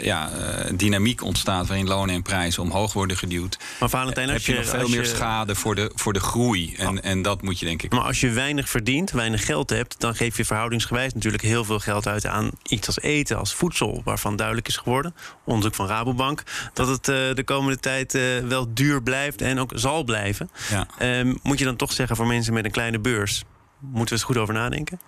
ja, 0.00 0.30
dynamiek 0.74 1.24
ontstaat 1.24 1.66
waarin 1.66 1.88
lonen 1.88 2.14
en 2.14 2.22
prijzen 2.22 2.62
omhoog 2.62 2.92
worden 2.92 3.16
geduwd. 3.16 3.58
Maar 3.80 3.88
Valentijn, 3.88 4.28
heb 4.28 4.40
je, 4.40 4.54
nog 4.54 4.66
veel 4.66 4.88
meer 4.88 5.06
schade 5.06 5.54
voor 5.54 5.74
de, 5.74 5.90
voor 5.94 6.12
de 6.12 6.20
groei. 6.20 6.74
En, 6.74 6.88
oh. 6.88 7.04
en 7.04 7.22
dat 7.22 7.42
moet 7.42 7.58
je 7.58 7.66
denk 7.66 7.82
ik. 7.82 7.92
Maar 7.92 8.00
als 8.00 8.20
je 8.20 8.30
weinig 8.30 8.68
verdient, 8.68 9.10
weinig 9.10 9.44
geld 9.44 9.70
hebt, 9.70 10.00
dan 10.00 10.14
geef 10.14 10.36
je 10.36 10.44
verhoudingsgewijs 10.44 11.14
natuurlijk 11.14 11.42
heel 11.42 11.64
veel 11.64 11.78
geld 11.78 12.06
uit 12.06 12.26
aan 12.26 12.50
iets 12.68 12.86
als 12.86 13.00
eten, 13.00 13.38
als 13.38 13.54
voedsel, 13.54 14.00
waarvan 14.04 14.36
duidelijk 14.36 14.68
is 14.68 14.76
geworden, 14.76 15.14
onderzoek 15.44 15.74
van 15.74 15.86
Rabobank, 15.86 16.42
dat 16.72 16.88
het 16.88 17.04
de 17.36 17.42
komende 17.44 17.78
tijd 17.78 18.18
wel 18.48 18.74
duur 18.74 19.02
blijft 19.02 19.42
en 19.42 19.58
ook 19.58 19.72
zal 19.74 20.04
blijven. 20.04 20.50
Ja. 20.70 20.86
Ehm, 20.98 21.34
moet 21.42 21.58
je 21.58 21.64
dan 21.64 21.76
toch 21.76 21.92
zeggen 21.92 22.16
voor 22.16 22.26
mensen 22.26 22.52
met 22.52 22.64
een 22.64 22.70
kleine 22.70 22.98
beurs, 22.98 23.44
moeten 23.80 24.04
we 24.04 24.12
eens 24.12 24.22
goed 24.22 24.36
over 24.36 24.54
nadenken? 24.54 25.00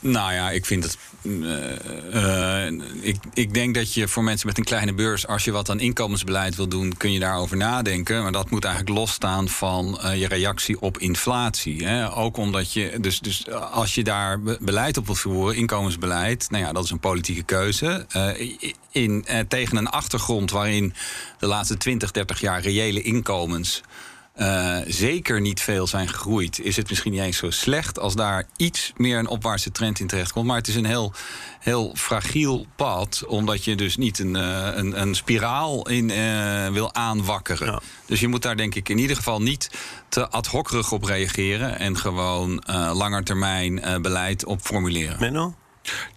Nou 0.00 0.32
ja, 0.32 0.50
ik 0.50 0.66
vind 0.66 0.84
het. 0.84 0.98
Uh, 1.22 2.66
ik, 3.00 3.16
ik 3.34 3.54
denk 3.54 3.74
dat 3.74 3.94
je 3.94 4.08
voor 4.08 4.24
mensen 4.24 4.46
met 4.46 4.58
een 4.58 4.64
kleine 4.64 4.94
beurs, 4.94 5.26
als 5.26 5.44
je 5.44 5.50
wat 5.50 5.70
aan 5.70 5.80
inkomensbeleid 5.80 6.56
wil 6.56 6.68
doen, 6.68 6.96
kun 6.96 7.12
je 7.12 7.18
daarover 7.18 7.56
nadenken. 7.56 8.22
Maar 8.22 8.32
dat 8.32 8.50
moet 8.50 8.64
eigenlijk 8.64 8.98
losstaan 8.98 9.48
van 9.48 10.00
uh, 10.02 10.20
je 10.20 10.28
reactie 10.28 10.80
op 10.80 10.98
inflatie. 10.98 11.86
Hè. 11.86 12.14
Ook 12.14 12.36
omdat 12.36 12.72
je. 12.72 12.98
Dus, 13.00 13.20
dus 13.20 13.50
als 13.50 13.94
je 13.94 14.04
daar 14.04 14.40
beleid 14.40 14.96
op 14.96 15.06
wilt 15.06 15.18
voeren, 15.18 15.56
inkomensbeleid, 15.56 16.46
nou 16.50 16.64
ja, 16.64 16.72
dat 16.72 16.84
is 16.84 16.90
een 16.90 17.00
politieke 17.00 17.42
keuze. 17.42 18.06
In, 18.90 19.24
tegen 19.48 19.76
een 19.76 19.88
achtergrond 19.88 20.50
waarin 20.50 20.94
de 21.38 21.46
laatste 21.46 21.76
20, 21.76 22.10
30 22.10 22.40
jaar 22.40 22.60
reële 22.60 23.02
inkomens 23.02 23.82
uh, 24.36 24.78
zeker 24.86 25.40
niet 25.40 25.60
veel 25.60 25.86
zijn 25.86 26.08
gegroeid, 26.08 26.60
is 26.60 26.76
het 26.76 26.88
misschien 26.88 27.12
niet 27.12 27.20
eens 27.20 27.36
zo 27.36 27.50
slecht 27.50 27.98
als 27.98 28.14
daar 28.14 28.44
iets 28.56 28.92
meer 28.96 29.18
een 29.18 29.28
opwaartse 29.28 29.70
trend 29.70 30.00
in 30.00 30.06
terecht 30.06 30.32
komt. 30.32 30.46
Maar 30.46 30.56
het 30.56 30.68
is 30.68 30.74
een 30.74 30.84
heel, 30.84 31.12
heel 31.60 31.92
fragiel 31.94 32.66
pad, 32.76 33.24
omdat 33.26 33.64
je 33.64 33.74
dus 33.74 33.96
niet 33.96 34.18
een, 34.18 34.36
uh, 34.36 34.68
een, 34.74 35.00
een, 35.00 35.14
spiraal 35.14 35.88
in 35.88 36.08
uh, 36.08 36.68
wil 36.68 36.94
aanwakkeren. 36.94 37.80
Dus 38.06 38.20
je 38.20 38.28
moet 38.28 38.42
daar 38.42 38.56
denk 38.56 38.74
ik 38.74 38.88
in 38.88 38.98
ieder 38.98 39.16
geval 39.16 39.42
niet 39.42 39.70
te 40.08 40.28
ad 40.28 40.46
hockerig 40.46 40.92
op 40.92 41.04
reageren 41.04 41.78
en 41.78 41.96
gewoon 41.96 42.62
langetermijn 42.92 44.02
beleid 44.02 44.44
op 44.44 44.60
formuleren. 44.60 45.20
Menno? 45.20 45.54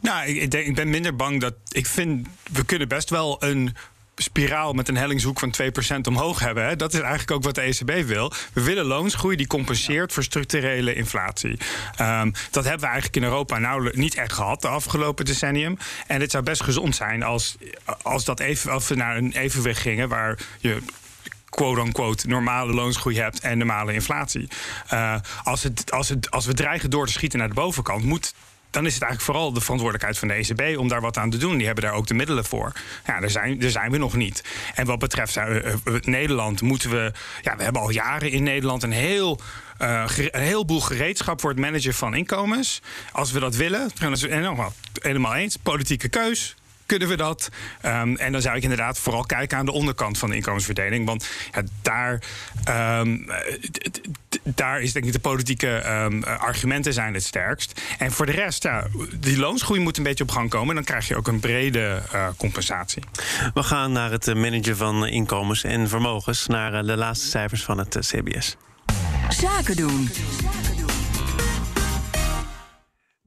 Nou, 0.01 0.27
ik, 0.27 0.53
ik, 0.53 0.75
ben 0.75 0.89
minder 0.89 1.15
bang 1.15 1.41
dat. 1.41 1.53
Ik 1.67 1.85
vind, 1.85 2.27
we 2.51 2.65
kunnen 2.65 2.87
best 2.87 3.09
wel 3.09 3.43
een 3.43 3.75
spiraal 4.21 4.73
met 4.73 4.87
een 4.87 4.97
hellingshoek 4.97 5.39
van 5.39 5.53
2% 5.95 5.99
omhoog 6.07 6.39
hebben. 6.39 6.65
Hè. 6.65 6.75
Dat 6.75 6.93
is 6.93 6.99
eigenlijk 6.99 7.31
ook 7.31 7.43
wat 7.43 7.55
de 7.55 7.61
ECB 7.61 8.07
wil. 8.07 8.31
We 8.53 8.63
willen 8.63 8.85
loonsgroei 8.85 9.35
die 9.35 9.47
compenseert 9.47 10.13
voor 10.13 10.23
structurele 10.23 10.93
inflatie. 10.93 11.59
Um, 12.01 12.33
dat 12.51 12.63
hebben 12.63 12.81
we 12.81 12.85
eigenlijk 12.85 13.15
in 13.15 13.23
Europa 13.23 13.57
nou 13.57 13.97
niet 13.97 14.15
echt 14.15 14.33
gehad 14.33 14.61
de 14.61 14.67
afgelopen 14.67 15.25
decennium. 15.25 15.77
En 16.07 16.21
het 16.21 16.31
zou 16.31 16.43
best 16.43 16.63
gezond 16.63 16.95
zijn 16.95 17.23
als, 17.23 17.57
als, 18.01 18.25
dat 18.25 18.39
even, 18.39 18.71
als 18.71 18.87
we 18.87 18.95
naar 18.95 19.17
een 19.17 19.31
evenwicht 19.31 19.81
gingen 19.81 20.09
waar 20.09 20.39
je 20.59 20.81
quote-unquote 21.49 22.27
normale 22.27 22.73
loonsgroei 22.73 23.19
hebt 23.19 23.39
en 23.39 23.57
normale 23.57 23.93
inflatie. 23.93 24.47
Uh, 24.93 25.15
als, 25.43 25.63
het, 25.63 25.91
als, 25.91 26.09
het, 26.09 26.31
als 26.31 26.45
we 26.45 26.53
dreigen 26.53 26.89
door 26.89 27.05
te 27.05 27.11
schieten 27.11 27.39
naar 27.39 27.47
de 27.47 27.53
bovenkant, 27.53 28.03
moet 28.03 28.33
dan 28.69 28.85
is 28.85 28.93
het 28.93 29.03
eigenlijk 29.03 29.31
vooral 29.31 29.53
de 29.53 29.61
verantwoordelijkheid 29.61 30.17
van 30.17 30.27
de 30.27 30.33
ECB 30.33 30.77
om 30.77 30.87
daar 30.87 31.01
wat 31.01 31.17
aan 31.17 31.29
te 31.29 31.37
doen. 31.37 31.57
Die 31.57 31.65
hebben 31.65 31.83
daar 31.83 31.93
ook 31.93 32.07
de 32.07 32.13
middelen 32.13 32.45
voor. 32.45 32.71
Ja, 33.05 33.19
daar 33.19 33.29
zijn, 33.29 33.59
daar 33.59 33.69
zijn 33.69 33.91
we 33.91 33.97
nog 33.97 34.15
niet. 34.15 34.43
En 34.75 34.85
wat 34.85 34.99
betreft 34.99 35.35
uh, 35.35 35.73
Nederland 36.01 36.61
moeten 36.61 36.89
we. 36.89 37.11
Ja, 37.41 37.55
we 37.55 37.63
hebben 37.63 37.81
al 37.81 37.89
jaren 37.89 38.31
in 38.31 38.43
Nederland 38.43 38.83
een 38.83 38.91
heel. 38.91 39.39
Uh, 39.81 40.03
een 40.15 40.41
heleboel 40.41 40.81
gereedschap 40.81 41.41
voor 41.41 41.49
het 41.49 41.59
managen 41.59 41.93
van 41.93 42.15
inkomens. 42.15 42.81
Als 43.11 43.31
we 43.31 43.39
dat 43.39 43.55
willen, 43.55 43.91
en 44.29 44.41
nogmaals, 44.41 44.73
helemaal 45.01 45.35
eens, 45.35 45.57
politieke 45.57 46.09
keus 46.09 46.55
kunnen 46.89 47.07
we 47.07 47.15
dat? 47.15 47.49
Um, 47.85 48.17
en 48.17 48.31
dan 48.31 48.41
zou 48.41 48.55
ik 48.55 48.63
inderdaad 48.63 48.99
vooral 48.99 49.23
kijken 49.23 49.57
aan 49.57 49.65
de 49.65 49.71
onderkant 49.71 50.17
van 50.17 50.29
de 50.29 50.35
inkomensverdeling. 50.35 51.05
Want 51.05 51.27
ja, 51.51 51.61
daar, 51.81 52.21
um, 52.99 53.27
daar 54.43 54.81
is 54.81 54.93
denk 54.93 55.05
ik 55.05 55.13
de 55.13 55.19
politieke 55.19 55.83
um, 55.89 56.23
argumenten 56.23 56.93
zijn 56.93 57.13
het 57.13 57.23
sterkst. 57.23 57.81
En 57.97 58.11
voor 58.11 58.25
de 58.25 58.31
rest, 58.31 58.63
ja, 58.63 58.87
die 59.19 59.37
loonsgroei 59.37 59.79
moet 59.79 59.97
een 59.97 60.03
beetje 60.03 60.23
op 60.23 60.31
gang 60.31 60.49
komen. 60.49 60.69
En 60.69 60.75
dan 60.75 60.83
krijg 60.83 61.07
je 61.07 61.15
ook 61.15 61.27
een 61.27 61.39
brede 61.39 62.01
uh, 62.13 62.27
compensatie. 62.37 63.03
We 63.53 63.63
gaan 63.63 63.91
naar 63.91 64.11
het 64.11 64.25
managen 64.25 64.77
van 64.77 65.07
inkomens 65.07 65.63
en 65.63 65.89
vermogens. 65.89 66.47
Naar 66.47 66.73
uh, 66.73 66.83
de 66.83 66.97
laatste 66.97 67.27
cijfers 67.27 67.63
van 67.63 67.77
het 67.77 67.95
uh, 67.95 68.01
CBS. 68.01 68.57
Zaken 69.29 69.75
doen. 69.75 70.09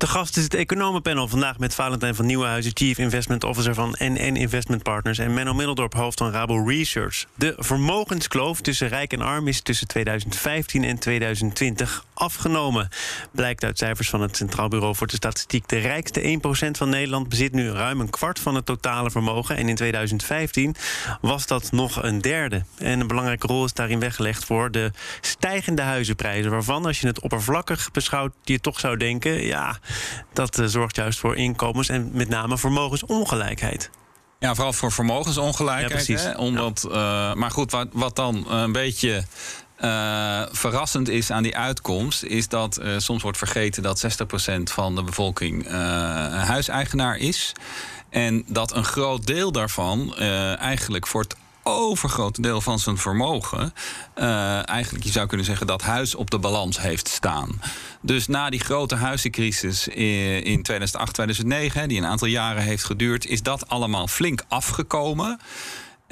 De 0.02 0.09
gast 0.09 0.37
is 0.37 0.42
het 0.42 0.54
economenpanel 0.54 1.28
vandaag 1.28 1.59
met 1.59 1.75
Valentijn 1.75 2.14
van 2.14 2.26
Nieuwenhuizen, 2.26 2.71
Chief 2.75 2.99
Investment 2.99 3.44
Officer 3.44 3.75
van 3.75 3.97
NN 3.99 4.37
Investment 4.37 4.82
Partners 4.82 5.18
en 5.18 5.35
Menno 5.35 5.54
Middeldorp, 5.54 5.94
hoofd 5.94 6.18
van 6.18 6.30
Rabo 6.30 6.64
Research. 6.64 7.26
De 7.35 7.54
vermogenskloof 7.56 8.61
tussen 8.61 8.88
rijk 8.88 9.12
en 9.12 9.21
arm 9.21 9.49
is 9.49 9.61
tussen 9.61 9.87
2015 9.87 10.85
en 10.85 10.99
2020 10.99 12.04
afgenomen. 12.14 12.88
Blijkt 13.32 13.64
uit 13.64 13.78
cijfers 13.78 14.11
van 14.11 14.21
het 14.21 14.37
Centraal 14.37 14.68
Bureau 14.68 14.94
voor 14.94 15.06
de 15.06 15.16
Statistiek. 15.16 15.68
De 15.68 15.78
rijkste 15.78 16.40
1% 16.66 16.71
van 16.71 16.88
Nederland 16.88 17.28
bezit 17.28 17.52
nu 17.52 17.71
ruim 17.71 18.00
een 18.00 18.11
kwart 18.11 18.38
van 18.38 18.54
het 18.54 18.66
totale 18.66 19.11
vermogen. 19.11 19.56
En 19.56 19.68
in 19.68 19.75
2015 19.75 20.75
was 21.21 21.47
dat 21.47 21.73
nog 21.73 22.02
een 22.02 22.21
derde. 22.21 22.64
En 22.78 23.00
een 23.00 23.06
belangrijke 23.06 23.47
rol 23.47 23.64
is 23.64 23.73
daarin 23.73 24.00
weggelegd 24.00 24.44
voor 24.44 24.71
de 24.71 24.90
stijgende 25.21 25.82
huizenprijzen. 25.82 26.50
Waarvan, 26.50 26.87
als 26.87 27.00
je 27.00 27.06
het 27.06 27.21
oppervlakkig 27.21 27.90
beschouwt, 27.90 28.32
je 28.44 28.61
toch 28.61 28.80
zou 28.80 28.97
denken: 28.97 29.47
ja, 29.47 29.78
dat 30.32 30.58
uh, 30.58 30.66
zorgt 30.66 30.96
juist 30.96 31.18
voor 31.18 31.37
inkomens 31.37 31.88
en 31.88 32.11
met 32.12 32.28
name 32.28 32.58
vermogensongelijkheid. 32.58 33.90
Ja, 34.38 34.54
vooral 34.54 34.72
voor 34.72 34.92
vermogensongelijkheid. 34.92 36.06
Ja, 36.06 36.18
hè? 36.18 36.37
Omdat, 36.37 36.87
uh, 36.88 36.92
maar 37.34 37.50
goed, 37.50 37.70
wat, 37.70 37.88
wat 37.92 38.16
dan 38.16 38.50
een 38.50 38.72
beetje 38.72 39.25
uh, 39.84 40.42
verrassend 40.50 41.08
is 41.08 41.30
aan 41.30 41.42
die 41.42 41.56
uitkomst, 41.56 42.22
is 42.22 42.49
dat 42.49 42.80
uh, 42.82 42.99
soms 42.99 43.22
wordt 43.22 43.38
vergeten 43.38 43.82
dat 43.82 44.04
60% 44.04 44.62
van 44.62 44.94
de 44.94 45.02
bevolking 45.02 45.66
uh, 45.66 45.72
huiseigenaar 46.44 47.16
is. 47.16 47.52
En 48.08 48.44
dat 48.46 48.75
een 48.75 48.84
groot 48.84 49.26
deel 49.26 49.52
daarvan 49.52 50.16
eigenlijk 50.56 51.06
voor 51.06 51.20
het 51.20 51.37
overgrote 51.62 52.40
deel 52.40 52.61
van 52.61 52.78
zijn 52.78 52.99
vermogen. 52.99 53.75
Uh, 54.19 54.69
eigenlijk, 54.69 55.04
je 55.04 55.11
zou 55.11 55.26
kunnen 55.26 55.47
zeggen, 55.47 55.66
dat 55.66 55.83
huis 55.83 56.14
op 56.14 56.31
de 56.31 56.38
balans 56.38 56.81
heeft 56.81 57.09
staan. 57.09 57.61
Dus 58.00 58.26
na 58.26 58.50
die 58.50 58.61
grote 58.61 58.95
huizencrisis 58.95 59.88
in 59.88 60.62
2008, 60.62 61.14
2009, 61.14 61.88
die 61.88 61.99
een 61.99 62.07
aantal 62.07 62.28
jaren 62.28 62.62
heeft 62.62 62.85
geduurd, 62.85 63.26
is 63.26 63.42
dat 63.42 63.69
allemaal 63.69 64.07
flink 64.07 64.45
afgekomen. 64.49 65.40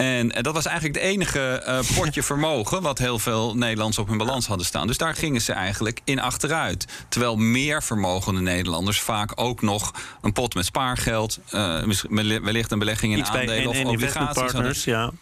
En 0.01 0.29
dat 0.29 0.55
was 0.55 0.67
eigenlijk 0.67 0.99
het 0.99 1.07
enige 1.07 1.63
uh, 1.67 1.97
potje 1.97 2.23
vermogen 2.33 2.83
wat 2.83 2.99
heel 2.99 3.19
veel 3.19 3.57
Nederlanders 3.57 3.99
op 3.99 4.09
hun 4.09 4.19
balans 4.19 4.47
hadden 4.47 4.67
staan. 4.67 4.87
Dus 4.87 4.99
daar 4.99 5.15
gingen 5.15 5.41
ze 5.41 5.53
eigenlijk 5.53 6.01
in 6.05 6.21
achteruit. 6.21 6.87
Terwijl 7.09 7.37
meer 7.37 7.83
vermogende 7.83 8.41
Nederlanders 8.41 9.01
vaak 9.01 9.33
ook 9.35 9.63
nog 9.63 9.95
een 10.21 10.33
pot 10.33 10.55
met 10.55 10.65
spaargeld, 10.65 11.39
uh, 11.55 11.83
wellicht 12.43 12.71
een 12.71 12.79
belegging 12.79 13.13
in 13.13 13.19
Iets 13.19 13.31
aandelen 13.31 13.67
of 13.67 13.85
obligaties 13.85 14.53
hadden. 14.53 14.75
Ja. 14.85 15.13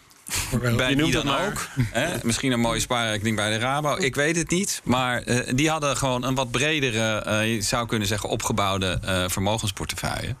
Bij 0.75 0.95
wie 0.95 1.11
dan 1.11 1.29
ook. 1.29 1.67
Hè? 1.91 2.17
Misschien 2.23 2.51
een 2.51 2.59
mooie 2.59 2.79
spaarrekening 2.79 3.35
bij 3.35 3.49
de 3.49 3.57
Rabo. 3.57 3.95
Ik 3.95 4.15
weet 4.15 4.35
het 4.35 4.49
niet. 4.49 4.81
Maar 4.83 5.23
uh, 5.25 5.39
die 5.55 5.69
hadden 5.69 5.97
gewoon 5.97 6.23
een 6.23 6.35
wat 6.35 6.51
bredere, 6.51 7.25
uh, 7.27 7.53
je 7.55 7.61
zou 7.61 7.87
kunnen 7.87 8.07
zeggen, 8.07 8.29
opgebouwde 8.29 8.99
uh, 9.05 9.23
vermogensportefeuille. 9.27 10.35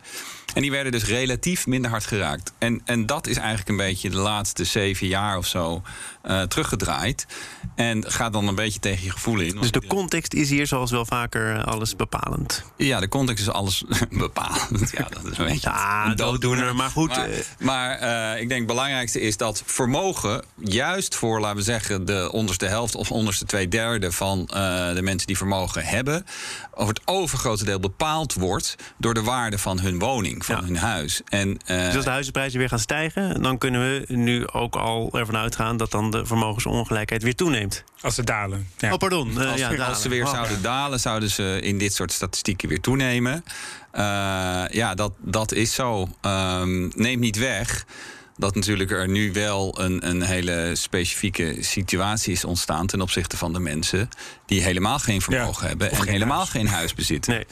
En 0.53 0.61
die 0.61 0.71
werden 0.71 0.91
dus 0.91 1.05
relatief 1.05 1.67
minder 1.67 1.91
hard 1.91 2.05
geraakt. 2.05 2.53
En, 2.57 2.81
en 2.85 3.05
dat 3.05 3.27
is 3.27 3.37
eigenlijk 3.37 3.69
een 3.69 3.77
beetje 3.77 4.09
de 4.09 4.17
laatste 4.17 4.63
zeven 4.63 5.07
jaar 5.07 5.37
of 5.37 5.45
zo 5.45 5.81
uh, 6.25 6.41
teruggedraaid. 6.41 7.25
En 7.75 8.11
gaat 8.11 8.33
dan 8.33 8.47
een 8.47 8.55
beetje 8.55 8.79
tegen 8.79 9.03
je 9.03 9.11
gevoel 9.11 9.39
in. 9.39 9.55
Dus 9.61 9.71
de 9.71 9.87
context 9.87 10.33
is 10.33 10.49
hier 10.49 10.67
zoals 10.67 10.91
wel 10.91 11.05
vaker 11.05 11.55
eh, 11.55 11.63
alles 11.63 11.95
bepalend? 11.95 12.63
Ja, 12.77 12.99
de 12.99 13.07
context 13.07 13.41
is 13.47 13.53
alles 13.53 13.83
bepalend. 14.09 14.91
Ja, 14.91 15.07
dat 15.09 15.31
is 15.31 15.37
een 15.37 15.45
beetje 15.45 15.69
ja, 15.69 16.13
dooddoener. 16.13 16.75
Maar 16.75 16.89
goed. 16.89 17.07
Maar, 17.07 17.29
eh, 17.29 17.39
maar 17.59 18.01
uh, 18.33 18.41
ik 18.41 18.47
denk 18.47 18.59
het 18.59 18.69
belangrijkste 18.69 19.21
is 19.21 19.37
dat 19.37 19.63
vermogen... 19.65 20.43
juist 20.55 21.15
voor, 21.15 21.39
laten 21.39 21.57
we 21.57 21.63
zeggen, 21.63 22.05
de 22.05 22.29
onderste 22.31 22.65
helft... 22.65 22.95
of 22.95 23.11
onderste 23.11 23.45
twee 23.45 23.67
derde 23.67 24.11
van 24.11 24.39
uh, 24.39 24.93
de 24.93 25.01
mensen 25.01 25.27
die 25.27 25.37
vermogen 25.37 25.85
hebben... 25.85 26.25
over 26.71 26.93
het 26.93 27.01
overgrote 27.05 27.65
deel 27.65 27.79
bepaald 27.79 28.33
wordt... 28.33 28.75
door 28.97 29.13
de 29.13 29.23
waarde 29.23 29.57
van 29.57 29.79
hun 29.79 29.99
woning, 29.99 30.38
van 30.43 30.55
ja. 30.55 30.63
hun 30.63 30.77
huis. 30.77 31.21
En, 31.25 31.59
dus 31.65 31.95
als 31.95 32.03
de 32.03 32.09
huizenprijzen 32.09 32.59
weer 32.59 32.69
gaan 32.69 32.79
stijgen... 32.79 33.41
dan 33.41 33.57
kunnen 33.57 33.81
we 33.81 34.13
nu 34.13 34.47
ook 34.47 34.75
al 34.75 35.09
ervan 35.13 35.37
uitgaan... 35.37 35.77
dat 35.77 35.91
dan 35.91 36.11
de 36.11 36.25
vermogensongelijkheid 36.25 37.23
weer 37.23 37.35
toeneemt. 37.35 37.83
Als 38.01 38.15
ze 38.15 38.23
dalen. 38.23 38.67
Ja. 38.77 38.93
Oh, 38.93 38.97
pardon. 38.97 39.29
Uh, 39.29 39.51
als, 39.51 39.59
ja, 39.59 39.69
dalen. 39.69 39.85
als, 39.85 40.01
ze 40.01 40.09
weer 40.09 40.25
oh. 40.25 40.31
zouden 40.31 40.61
dalen, 40.61 40.99
zouden 40.99 41.29
ze 41.29 41.59
in 41.61 41.77
dit 41.77 41.93
soort 41.93 42.11
statistieken 42.11 42.69
weer 42.69 42.81
toenemen. 42.81 43.43
Uh, 43.93 44.01
ja, 44.69 44.93
dat, 44.95 45.11
dat 45.17 45.51
is 45.51 45.73
zo. 45.73 46.09
Um, 46.21 46.91
neemt 46.95 47.19
niet 47.19 47.37
weg 47.37 47.85
dat 48.39 48.55
natuurlijk 48.55 48.91
er 48.91 49.09
nu 49.09 49.31
wel 49.33 49.79
een, 49.79 50.07
een 50.07 50.21
hele 50.21 50.71
specifieke 50.73 51.57
situatie 51.59 52.33
is 52.33 52.45
ontstaan 52.45 52.87
ten 52.87 53.01
opzichte 53.01 53.37
van 53.37 53.53
de 53.53 53.59
mensen 53.59 54.09
die 54.45 54.61
helemaal 54.61 54.99
geen 54.99 55.21
vermogen 55.21 55.61
ja, 55.61 55.67
hebben 55.67 55.91
en 55.91 56.07
helemaal 56.07 56.37
huis. 56.37 56.49
geen 56.49 56.67
huis 56.67 56.93
bezitten. 56.93 57.33
Nee. 57.33 57.45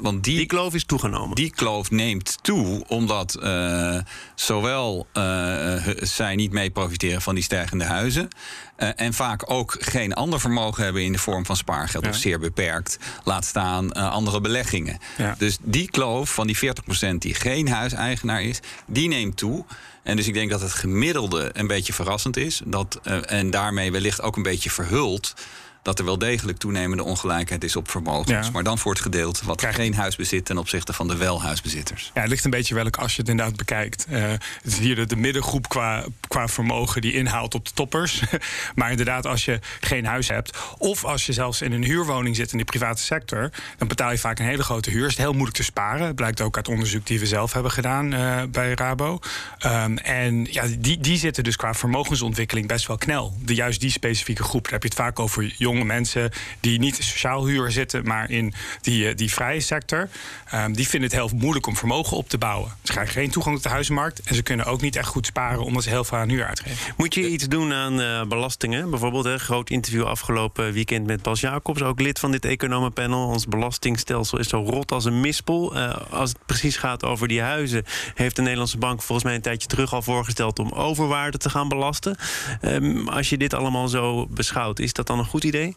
Want 0.00 0.24
die, 0.24 0.36
Die 0.36 0.46
kloof 0.46 0.74
is 0.74 0.84
toegenomen. 0.84 1.34
die 1.34 1.50
kloof 1.50 1.90
neemt 1.90 2.38
toe 2.42 2.84
omdat 2.88 3.34
eh, 3.34 3.98
zowel 4.34 5.06
eh, 5.12 5.74
zij 6.00 6.34
niet 6.34 6.52
mee 6.52 6.70
profiteren 6.70 7.22
van 7.22 7.34
die 7.34 7.44
stijgende 7.44 7.84
huizen. 7.84 8.28
eh, 8.76 8.88
en 8.96 9.12
vaak 9.14 9.50
ook 9.50 9.76
geen 9.78 10.14
ander 10.14 10.40
vermogen 10.40 10.84
hebben 10.84 11.02
in 11.02 11.12
de 11.12 11.18
vorm 11.18 11.46
van 11.46 11.56
spaargeld. 11.56 12.04
Ja. 12.04 12.10
Of 12.10 12.16
zeer 12.16 12.38
beperkt. 12.38 12.98
Laat 13.24 13.44
staan 13.44 13.92
andere 13.92 14.40
beleggingen. 14.40 14.98
Ja. 15.16 15.34
Dus 15.38 15.56
die 15.60 15.90
kloof 15.90 16.34
van 16.34 16.46
die 16.46 16.56
40% 16.56 17.14
die 17.18 17.34
geen 17.34 17.68
huiseigenaar 17.68 18.42
is, 18.42 18.60
die 18.86 19.08
neemt 19.08 19.36
toe. 19.36 19.64
En 20.02 20.16
dus 20.16 20.26
ik 20.26 20.34
denk 20.34 20.50
dat 20.50 20.60
het 20.60 20.72
gemiddelde 20.72 21.50
een 21.52 21.66
beetje 21.66 21.92
verrassend 21.92 22.36
is. 22.36 22.60
Dat, 22.64 23.00
en 23.26 23.50
daarmee 23.50 23.92
wellicht 23.92 24.22
ook 24.22 24.36
een 24.36 24.42
beetje 24.42 24.70
verhult 24.70 25.34
dat 25.82 25.98
er 25.98 26.04
wel 26.04 26.18
degelijk 26.18 26.58
toenemende 26.58 27.04
ongelijkheid 27.04 27.64
is 27.64 27.76
op 27.76 27.90
vermogens. 27.90 28.46
Ja. 28.46 28.52
Maar 28.52 28.62
dan 28.62 28.78
voor 28.78 28.92
het 28.92 29.00
gedeelte 29.00 29.46
wat 29.46 29.56
Krijg- 29.56 29.74
geen 29.74 29.94
huis 29.94 30.16
bezit 30.16 30.44
ten 30.44 30.58
opzichte 30.58 30.92
van 30.92 31.08
de 31.08 31.16
welhuisbezitters. 31.16 32.10
Ja, 32.14 32.20
het 32.20 32.30
ligt 32.30 32.44
een 32.44 32.50
beetje 32.50 32.74
welk 32.74 32.96
als 32.96 33.14
je 33.14 33.20
het 33.20 33.30
inderdaad 33.30 33.56
bekijkt. 33.56 34.06
Eh, 34.08 34.22
het 34.30 34.40
is 34.64 34.78
hier 34.78 34.94
de, 34.94 35.06
de 35.06 35.16
middengroep 35.16 35.68
qua, 35.68 36.04
qua 36.28 36.48
vermogen 36.48 37.00
die 37.00 37.12
inhaalt 37.12 37.54
op 37.54 37.64
de 37.64 37.72
toppers. 37.74 38.22
maar 38.74 38.90
inderdaad, 38.90 39.26
als 39.26 39.44
je 39.44 39.58
geen 39.80 40.04
huis 40.04 40.28
hebt... 40.28 40.58
of 40.78 41.04
als 41.04 41.26
je 41.26 41.32
zelfs 41.32 41.62
in 41.62 41.72
een 41.72 41.84
huurwoning 41.84 42.36
zit 42.36 42.52
in 42.52 42.58
de 42.58 42.64
private 42.64 43.02
sector... 43.02 43.50
dan 43.78 43.88
betaal 43.88 44.10
je 44.10 44.18
vaak 44.18 44.38
een 44.38 44.44
hele 44.44 44.62
grote 44.62 44.90
huur. 44.90 45.04
is 45.04 45.10
het 45.10 45.18
heel 45.18 45.32
moeilijk 45.32 45.56
te 45.56 45.62
sparen. 45.62 46.14
Blijkt 46.14 46.40
ook 46.40 46.56
uit 46.56 46.68
onderzoek 46.68 47.06
die 47.06 47.20
we 47.20 47.26
zelf 47.26 47.52
hebben 47.52 47.72
gedaan 47.72 48.12
eh, 48.12 48.42
bij 48.50 48.72
Rabo. 48.74 49.18
Ehm, 49.58 49.96
en 49.96 50.46
ja, 50.50 50.64
die, 50.78 51.00
die 51.00 51.18
zitten 51.18 51.44
dus 51.44 51.56
qua 51.56 51.74
vermogensontwikkeling 51.74 52.66
best 52.66 52.86
wel 52.86 52.96
knel. 52.96 53.36
De, 53.44 53.54
juist 53.54 53.80
die 53.80 53.90
specifieke 53.90 54.42
groep. 54.42 54.62
Daar 54.62 54.72
heb 54.72 54.82
je 54.82 54.88
het 54.88 54.98
vaak 54.98 55.18
over 55.18 55.54
jonge 55.72 55.84
mensen... 55.84 56.30
die 56.60 56.78
niet 56.78 56.98
in 56.98 57.04
sociaal 57.04 57.46
huur 57.46 57.70
zitten, 57.70 58.04
maar 58.04 58.30
in 58.30 58.54
die, 58.80 59.08
eh, 59.08 59.16
die 59.16 59.32
vrije 59.32 59.60
sector. 59.60 60.08
Ehm, 60.44 60.72
die 60.72 60.88
vinden 60.88 61.10
het 61.10 61.18
heel 61.18 61.38
moeilijk 61.38 61.66
om 61.66 61.76
vermogen 61.76 62.16
op 62.16 62.28
te 62.28 62.38
bouwen. 62.38 62.72
Ze 62.82 62.92
krijgen 62.92 63.12
geen 63.12 63.30
toegang 63.30 63.54
tot 63.54 63.64
de 63.64 63.70
huizenmarkt... 63.70 64.20
en 64.20 64.34
ze 64.34 64.42
kunnen 64.42 64.66
ook 64.66 64.80
niet 64.80 64.96
echt 64.96 65.08
goed 65.08 65.26
sparen... 65.26 65.64
omdat 65.64 65.82
ze 65.82 65.88
heel 65.88 66.04
veel 66.04 66.18
aan 66.18 66.28
huur 66.28 66.46
uitgeven. 66.46 66.94
Moet 66.96 67.14
je 67.14 67.28
iets 67.28 67.48
doen 67.48 67.72
aan 67.72 68.00
eh, 68.00 68.22
belastingen? 68.24 68.90
Bijvoorbeeld 68.90 69.24
een 69.24 69.40
groot 69.40 69.70
interview 69.70 70.04
afgelopen 70.04 70.72
weekend 70.72 71.06
met 71.06 71.22
Bas 71.22 71.40
Jacobs, 71.40 71.82
ook 71.82 72.00
lid 72.00 72.18
van 72.18 72.30
dit 72.30 72.44
economenpanel. 72.44 73.26
Ons 73.26 73.46
belastingstelsel 73.46 74.38
is 74.38 74.48
zo 74.48 74.62
rot 74.62 74.92
als 74.92 75.04
een 75.04 75.20
mispel. 75.20 75.76
Eh, 75.76 75.96
als 76.10 76.28
het 76.28 76.38
precies 76.46 76.76
gaat 76.76 77.04
over 77.04 77.28
die 77.28 77.40
huizen, 77.40 77.84
heeft 78.14 78.36
de 78.36 78.42
Nederlandse 78.42 78.78
bank 78.78 79.02
volgens 79.02 79.26
mij 79.26 79.34
een 79.34 79.42
tijdje 79.42 79.68
terug 79.68 79.94
al 79.94 80.02
voorgesteld 80.02 80.58
om 80.58 80.70
overwaarde 80.70 81.38
te 81.38 81.50
gaan 81.50 81.68
belasten. 81.68 82.16
Ehm, 82.60 83.08
als 83.08 83.28
je 83.28 83.38
dit 83.38 83.54
allemaal 83.54 83.88
zo 83.88 84.26
beschouwt, 84.26 84.78
is 84.78 84.92
dat 84.92 85.06
dan 85.06 85.18
een 85.18 85.24
goed 85.24 85.44
idee? 85.44 85.61
day 85.62 85.74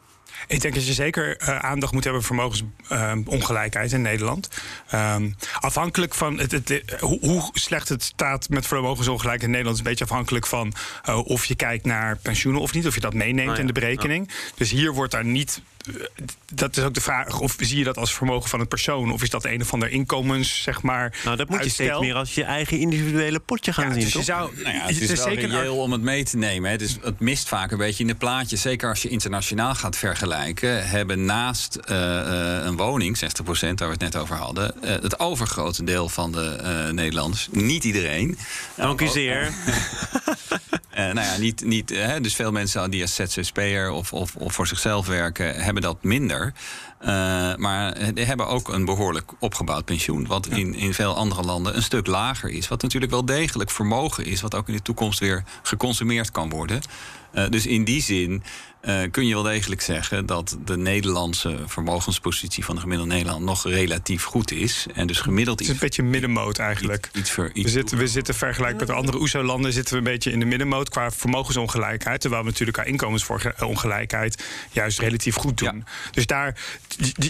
Ik 0.47 0.61
denk 0.61 0.73
dat 0.73 0.87
je 0.87 0.93
zeker 0.93 1.37
eh, 1.37 1.57
aandacht 1.59 1.93
moet 1.93 2.03
hebben 2.03 2.23
voor 2.23 2.35
vermogensongelijkheid 2.35 3.91
in 3.91 4.01
Nederland. 4.01 4.49
Ehm, 4.89 5.29
afhankelijk 5.59 6.13
van 6.13 6.39
het, 6.39 6.51
het, 6.51 6.69
eh, 6.69 6.99
hoe, 6.99 7.19
hoe 7.19 7.49
slecht 7.53 7.89
het 7.89 8.03
staat 8.03 8.49
met 8.49 8.67
vermogensongelijkheid 8.67 9.43
in 9.43 9.49
Nederland... 9.49 9.77
is 9.77 9.83
een 9.83 9.89
beetje 9.89 10.03
afhankelijk 10.05 10.47
van 10.47 10.73
eh, 11.03 11.25
of 11.25 11.45
je 11.45 11.55
kijkt 11.55 11.85
naar 11.85 12.17
pensioenen 12.17 12.61
of 12.61 12.73
niet. 12.73 12.87
Of 12.87 12.93
je 12.95 13.01
dat 13.01 13.13
meeneemt 13.13 13.51
ja. 13.55 13.57
in 13.57 13.67
de 13.67 13.73
berekening. 13.73 14.29
Dus 14.55 14.71
hier 14.71 14.93
wordt 14.93 15.11
daar 15.11 15.25
niet... 15.25 15.61
eh, 15.87 15.93
Dat 16.53 16.77
is 16.77 16.83
ook 16.83 16.93
de 16.93 17.01
vraag, 17.01 17.39
of 17.39 17.55
zie 17.59 17.77
je 17.77 17.83
dat 17.83 17.97
als 17.97 18.13
vermogen 18.13 18.49
van 18.49 18.59
een 18.59 18.67
persoon... 18.67 19.11
of 19.11 19.21
is 19.21 19.29
dat 19.29 19.45
een 19.45 19.61
of 19.61 19.73
ander 19.73 19.89
inkomens, 19.89 20.61
zeg 20.61 20.81
maar, 20.81 21.17
Nou, 21.23 21.37
dat 21.37 21.49
moet 21.49 21.63
je 21.63 21.69
steeds 21.69 21.99
meer 21.99 22.15
als 22.15 22.35
je 22.35 22.43
eigen 22.43 22.79
individuele 22.79 23.39
potje 23.39 23.73
gaan 23.73 23.87
Ja, 23.87 23.93
zien. 23.93 24.03
dus 24.03 24.13
je 24.13 24.23
zou, 24.23 24.51
Nou 24.63 24.75
ja, 24.75 24.81
het 24.85 25.01
is, 25.01 25.07
wel 25.07 25.27
zeker 25.27 25.49
reëel 25.49 25.77
om 25.77 25.91
het 25.91 26.01
mee 26.01 26.23
te 26.23 26.37
nemen. 26.37 26.69
Hè. 26.69 26.77
Dus 26.77 26.97
het 27.01 27.19
mist 27.19 27.47
vaak 27.47 27.71
een 27.71 27.77
beetje 27.77 28.03
in 28.03 28.09
de 28.09 28.15
plaatjes. 28.15 28.61
Zeker 28.61 28.89
als 28.89 29.01
je 29.01 29.09
internationaal 29.09 29.75
gaat 29.75 29.97
vergelijken... 29.97 30.24
hebben 30.31 31.25
naast 31.25 31.75
eh, 31.75 32.19
eh, 32.19 32.65
een 32.65 32.77
woning, 32.77 33.17
60% 33.17 33.19
waar 33.49 33.75
we 33.75 33.85
het 33.85 33.99
net 33.99 34.15
over 34.15 34.35
hadden... 34.35 34.81
eh, 34.81 34.89
het 34.89 35.19
overgrote 35.19 35.83
deel 35.83 36.09
van 36.09 36.31
de 36.31 36.89
Nederlanders, 36.91 37.47
niet 37.51 37.83
iedereen... 37.83 38.37
Dank 38.75 39.01
u 39.01 39.07
zeer. 39.07 39.53
Eh, 40.95 41.03
nou 41.03 41.27
ja, 41.27 41.37
niet, 41.37 41.65
niet, 41.65 41.89
hè, 41.89 42.21
dus 42.21 42.35
veel 42.35 42.51
mensen 42.51 42.91
die 42.91 43.01
als 43.01 43.15
ZZP'er 43.15 43.89
of, 43.89 44.13
of, 44.13 44.35
of 44.35 44.53
voor 44.53 44.67
zichzelf 44.67 45.07
werken, 45.07 45.55
hebben 45.55 45.83
dat 45.83 46.03
minder. 46.03 46.53
Maar 47.57 48.13
die 48.13 48.25
hebben 48.25 48.47
ook 48.47 48.69
een 48.69 48.85
behoorlijk 48.85 49.31
opgebouwd 49.39 49.85
pensioen. 49.85 50.27
Wat 50.27 50.47
in, 50.47 50.75
in 50.75 50.93
veel 50.93 51.15
andere 51.15 51.43
landen 51.43 51.75
een 51.75 51.83
stuk 51.83 52.07
lager 52.07 52.49
is. 52.49 52.67
Wat 52.67 52.81
natuurlijk 52.81 53.11
wel 53.11 53.25
degelijk 53.25 53.69
vermogen 53.69 54.25
is. 54.25 54.41
Wat 54.41 54.55
ook 54.55 54.67
in 54.67 54.75
de 54.75 54.81
toekomst 54.81 55.19
weer 55.19 55.43
geconsumeerd 55.63 56.31
kan 56.31 56.49
worden. 56.49 56.81
Eh, 57.35 57.49
dus 57.49 57.65
in 57.65 57.83
die 57.83 58.01
zin 58.01 58.43
eh, 58.85 59.01
kun 59.11 59.25
je 59.25 59.33
wel 59.33 59.43
degelijk 59.43 59.81
zeggen 59.81 60.25
dat 60.25 60.57
de 60.65 60.77
Nederlandse 60.77 61.57
vermogenspositie 61.65 62.65
van 62.65 62.75
de 62.75 62.81
gemiddelde 62.81 63.13
Nederland 63.13 63.43
nog 63.43 63.67
relatief 63.67 64.23
goed 64.23 64.51
is. 64.51 64.85
En 64.93 65.07
dus 65.07 65.19
gemiddeld 65.19 65.59
Het 65.59 65.67
is 65.67 65.73
iets, 65.73 65.81
een 65.81 65.87
beetje 65.87 66.03
middenmoot 66.03 66.57
eigenlijk. 66.57 67.05
iets, 67.05 67.19
iets, 67.19 67.31
ver- 67.31 67.51
iets 67.53 67.63
We 67.63 67.69
zitten, 67.69 67.97
we 67.97 68.07
zitten 68.07 68.35
vergelijk 68.35 68.77
met 68.77 68.87
de 68.87 68.93
andere 68.93 69.19
OESO-landen 69.19 69.73
zitten 69.73 69.93
we 69.93 69.99
een 69.99 70.13
beetje 70.13 70.31
in 70.31 70.39
de 70.39 70.45
middenmoot 70.45 70.89
qua 70.89 71.11
vermogensongelijkheid. 71.11 72.21
Terwijl 72.21 72.41
we 72.41 72.49
natuurlijk 72.49 72.77
qua 72.77 72.85
inkomensongelijkheid 72.85 74.43
juist 74.71 74.99
relatief 74.99 75.35
goed 75.35 75.57
doen. 75.57 75.85
Dus 76.11 76.25
daar, 76.25 76.57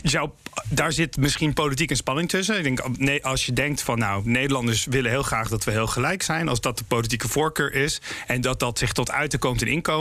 zou, 0.04 0.30
daar 0.70 0.92
zit 0.92 1.18
misschien 1.18 1.54
politiek 1.54 1.90
een 1.90 1.96
spanning 1.96 2.30
tussen. 2.30 2.58
Ik 2.58 2.64
denk, 2.64 2.98
nee, 2.98 3.26
als 3.26 3.46
je 3.46 3.54
denkt 3.54 3.82
van 3.82 3.98
nou, 3.98 4.22
Nederlanders 4.26 4.86
willen 4.86 5.12
heel 5.12 5.24
graag 5.24 5.50
dat 5.50 5.64
we 5.64 5.72
heel 5.72 5.88
gelijk 5.88 6.24
zijn. 6.24 6.48
Als 6.48 6.62
dat 6.62 6.78
de 6.78 6.84
politieke 6.84 7.28
voorkeur 7.28 7.74
is. 7.74 8.02
En 8.28 8.42
dat 8.42 8.60
dat 8.60 8.78
zich 8.78 8.92
tot 8.92 9.12
uiten 9.12 9.40
komt 9.40 9.62
in 9.62 9.68
inkomen, 9.68 9.95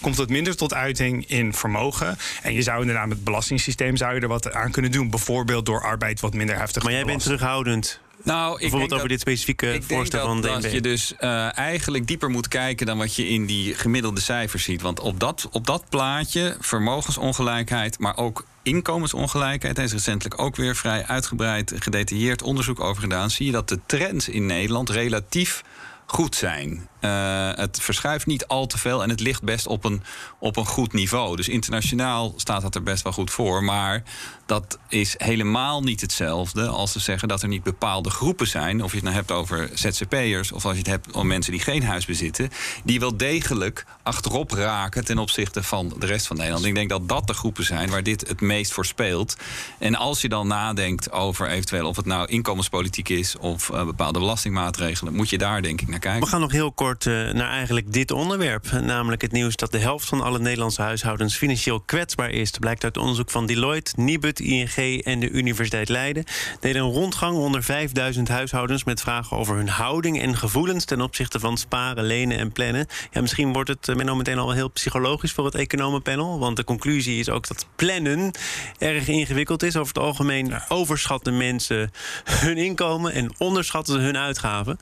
komt 0.00 0.16
het 0.16 0.28
minder 0.30 0.56
tot 0.56 0.74
uiting 0.74 1.28
in 1.28 1.52
vermogen. 1.54 2.18
En 2.42 2.52
je 2.52 2.62
zou 2.62 2.80
inderdaad 2.80 3.06
met 3.06 3.16
het 3.16 3.24
belastingssysteem 3.24 3.96
zou 3.96 4.14
je 4.14 4.20
er 4.20 4.28
wat 4.28 4.52
aan 4.52 4.70
kunnen 4.70 4.90
doen. 4.90 5.10
Bijvoorbeeld 5.10 5.66
door 5.66 5.82
arbeid 5.82 6.20
wat 6.20 6.34
minder 6.34 6.58
heftig 6.58 6.82
Maar 6.82 6.92
jij 6.92 7.04
bent 7.04 7.22
terughoudend. 7.22 8.02
Nou, 8.22 8.52
ik 8.52 8.58
Bijvoorbeeld 8.60 8.90
denk 8.90 9.02
over 9.02 9.08
dat- 9.08 9.18
dit 9.18 9.28
specifieke 9.28 9.66
ik 9.66 9.72
denk 9.72 9.84
voorstel 10.00 10.18
dat, 10.20 10.28
van 10.28 10.40
DNB. 10.40 10.62
dat 10.62 10.72
je 10.72 10.80
dus 10.80 11.14
eh, 11.16 11.58
eigenlijk 11.58 12.06
dieper 12.06 12.30
moet 12.30 12.48
kijken 12.48 12.86
dan 12.86 12.98
wat 12.98 13.14
je 13.16 13.28
in 13.28 13.46
die 13.46 13.74
gemiddelde 13.74 14.20
cijfers 14.20 14.64
ziet. 14.64 14.82
Want 14.82 15.00
op 15.00 15.20
dat, 15.20 15.48
op 15.50 15.66
dat 15.66 15.84
plaatje, 15.88 16.56
vermogensongelijkheid, 16.60 17.98
maar 17.98 18.16
ook 18.16 18.44
inkomensongelijkheid, 18.62 19.76
daar 19.76 19.84
is 19.84 19.92
recentelijk 19.92 20.40
ook 20.40 20.56
weer 20.56 20.76
vrij 20.76 21.06
uitgebreid 21.06 21.72
gedetailleerd 21.78 22.42
onderzoek 22.42 22.80
over 22.80 23.02
gedaan. 23.02 23.30
Zie 23.30 23.46
je 23.46 23.52
dat 23.52 23.68
de 23.68 23.78
trends 23.86 24.28
in 24.28 24.46
Nederland 24.46 24.90
relatief 24.90 25.62
goed 26.06 26.36
zijn. 26.36 26.88
Eh, 27.00 27.50
het 27.54 27.80
verschuift 27.80 28.26
niet 28.26 28.46
al 28.46 28.66
te 28.66 28.78
veel 28.78 29.02
en 29.02 29.10
het 29.10 29.20
ligt 29.20 29.42
best 29.42 29.66
op 29.66 29.84
een, 29.84 30.02
op 30.38 30.56
een 30.56 30.66
goed 30.66 30.92
niveau. 30.92 31.36
Dus 31.36 31.48
internationaal 31.48 32.34
staat 32.36 32.62
dat 32.62 32.74
er 32.74 32.82
best 32.82 33.02
wel 33.02 33.12
goed 33.12 33.30
voor. 33.30 33.64
Maar 33.64 34.02
dat 34.46 34.78
is 34.88 35.14
helemaal 35.16 35.82
niet 35.82 36.00
hetzelfde 36.00 36.66
als 36.66 36.92
te 36.92 37.00
zeggen 37.00 37.28
dat 37.28 37.42
er 37.42 37.48
niet 37.48 37.62
bepaalde 37.62 38.10
groepen 38.10 38.46
zijn. 38.46 38.82
Of 38.82 38.90
je 38.90 38.96
het 38.96 39.04
nou 39.04 39.16
hebt 39.16 39.30
over 39.30 39.70
ZZP'ers 39.74 40.52
of 40.52 40.64
als 40.64 40.72
je 40.72 40.78
het 40.78 40.86
hebt 40.86 41.12
om 41.12 41.26
mensen 41.26 41.52
die 41.52 41.60
geen 41.60 41.84
huis 41.84 42.06
bezitten. 42.06 42.50
Die 42.84 43.00
wel 43.00 43.16
degelijk 43.16 43.84
achterop 44.02 44.50
raken 44.50 45.04
ten 45.04 45.18
opzichte 45.18 45.62
van 45.62 45.94
de 45.98 46.06
rest 46.06 46.26
van 46.26 46.36
Nederland. 46.36 46.64
Ik 46.64 46.74
denk 46.74 46.88
dat 46.88 47.08
dat 47.08 47.26
de 47.26 47.34
groepen 47.34 47.64
zijn 47.64 47.90
waar 47.90 48.02
dit 48.02 48.28
het 48.28 48.40
meest 48.40 48.72
voor 48.72 48.86
speelt. 48.86 49.36
En 49.78 49.94
als 49.94 50.20
je 50.20 50.28
dan 50.28 50.46
nadenkt 50.46 51.12
over 51.12 51.48
eventueel 51.48 51.88
of 51.88 51.96
het 51.96 52.06
nou 52.06 52.28
inkomenspolitiek 52.28 53.08
is 53.08 53.36
of 53.38 53.70
eh, 53.70 53.84
bepaalde 53.84 54.18
belastingmaatregelen, 54.18 55.14
moet 55.14 55.30
je 55.30 55.38
daar 55.38 55.62
denk 55.62 55.80
ik 55.80 55.88
naar 55.94 56.02
kijken. 56.02 56.22
We 56.22 56.32
gaan 56.32 56.40
nog 56.40 56.52
heel 56.52 56.72
kort 56.72 57.06
eh, 57.06 57.12
naar 57.12 57.50
eigenlijk 57.50 57.92
dit 57.92 58.10
onderwerp. 58.10 58.70
Namelijk 58.72 59.22
het 59.22 59.32
nieuws 59.32 59.56
dat 59.56 59.72
de 59.72 59.78
helft 59.78 60.06
van 60.06 60.20
alle 60.20 60.38
Nederlandse 60.38 60.82
huishoudens 60.82 61.36
financieel 61.36 61.80
kwetsbaar 61.80 62.30
is. 62.30 62.50
Dat 62.50 62.60
blijkt 62.60 62.84
uit 62.84 62.96
onderzoek 62.96 63.30
van 63.30 63.46
Deloitte, 63.46 63.92
Nibud, 63.96 64.40
ING 64.40 65.02
en 65.04 65.20
de 65.20 65.30
Universiteit 65.30 65.88
Leiden. 65.88 66.24
Deden 66.60 66.82
een 66.82 66.90
rondgang 66.90 67.36
onder 67.36 67.62
5000 67.62 68.28
huishoudens 68.28 68.84
met 68.84 69.00
vragen 69.00 69.36
over 69.36 69.56
hun 69.56 69.68
houding 69.68 70.20
en 70.20 70.36
gevoelens 70.36 70.84
ten 70.84 71.00
opzichte 71.00 71.40
van 71.40 71.58
sparen, 71.58 72.04
lenen 72.04 72.38
en 72.38 72.52
plannen. 72.52 72.86
Ja, 73.10 73.20
misschien 73.20 73.52
wordt 73.52 73.68
het 73.68 73.96
Menno 73.96 74.14
meteen 74.14 74.38
al 74.38 74.50
heel 74.50 74.70
psychologisch 74.70 75.32
voor 75.32 75.44
het 75.44 75.54
economenpanel. 75.54 76.38
Want 76.38 76.56
de 76.56 76.64
conclusie 76.64 77.18
is 77.18 77.28
ook 77.28 77.48
dat 77.48 77.66
plannen 77.76 78.30
erg 78.78 79.08
ingewikkeld 79.08 79.62
is. 79.62 79.76
Over 79.76 79.94
het 79.94 80.02
algemeen 80.02 80.54
overschatten 80.68 81.36
mensen 81.36 81.90
hun 82.24 82.56
inkomen 82.56 83.12
en 83.12 83.34
onderschatten 83.38 83.94
ze 83.94 84.00
hun 84.00 84.16
uitgaven. 84.16 84.78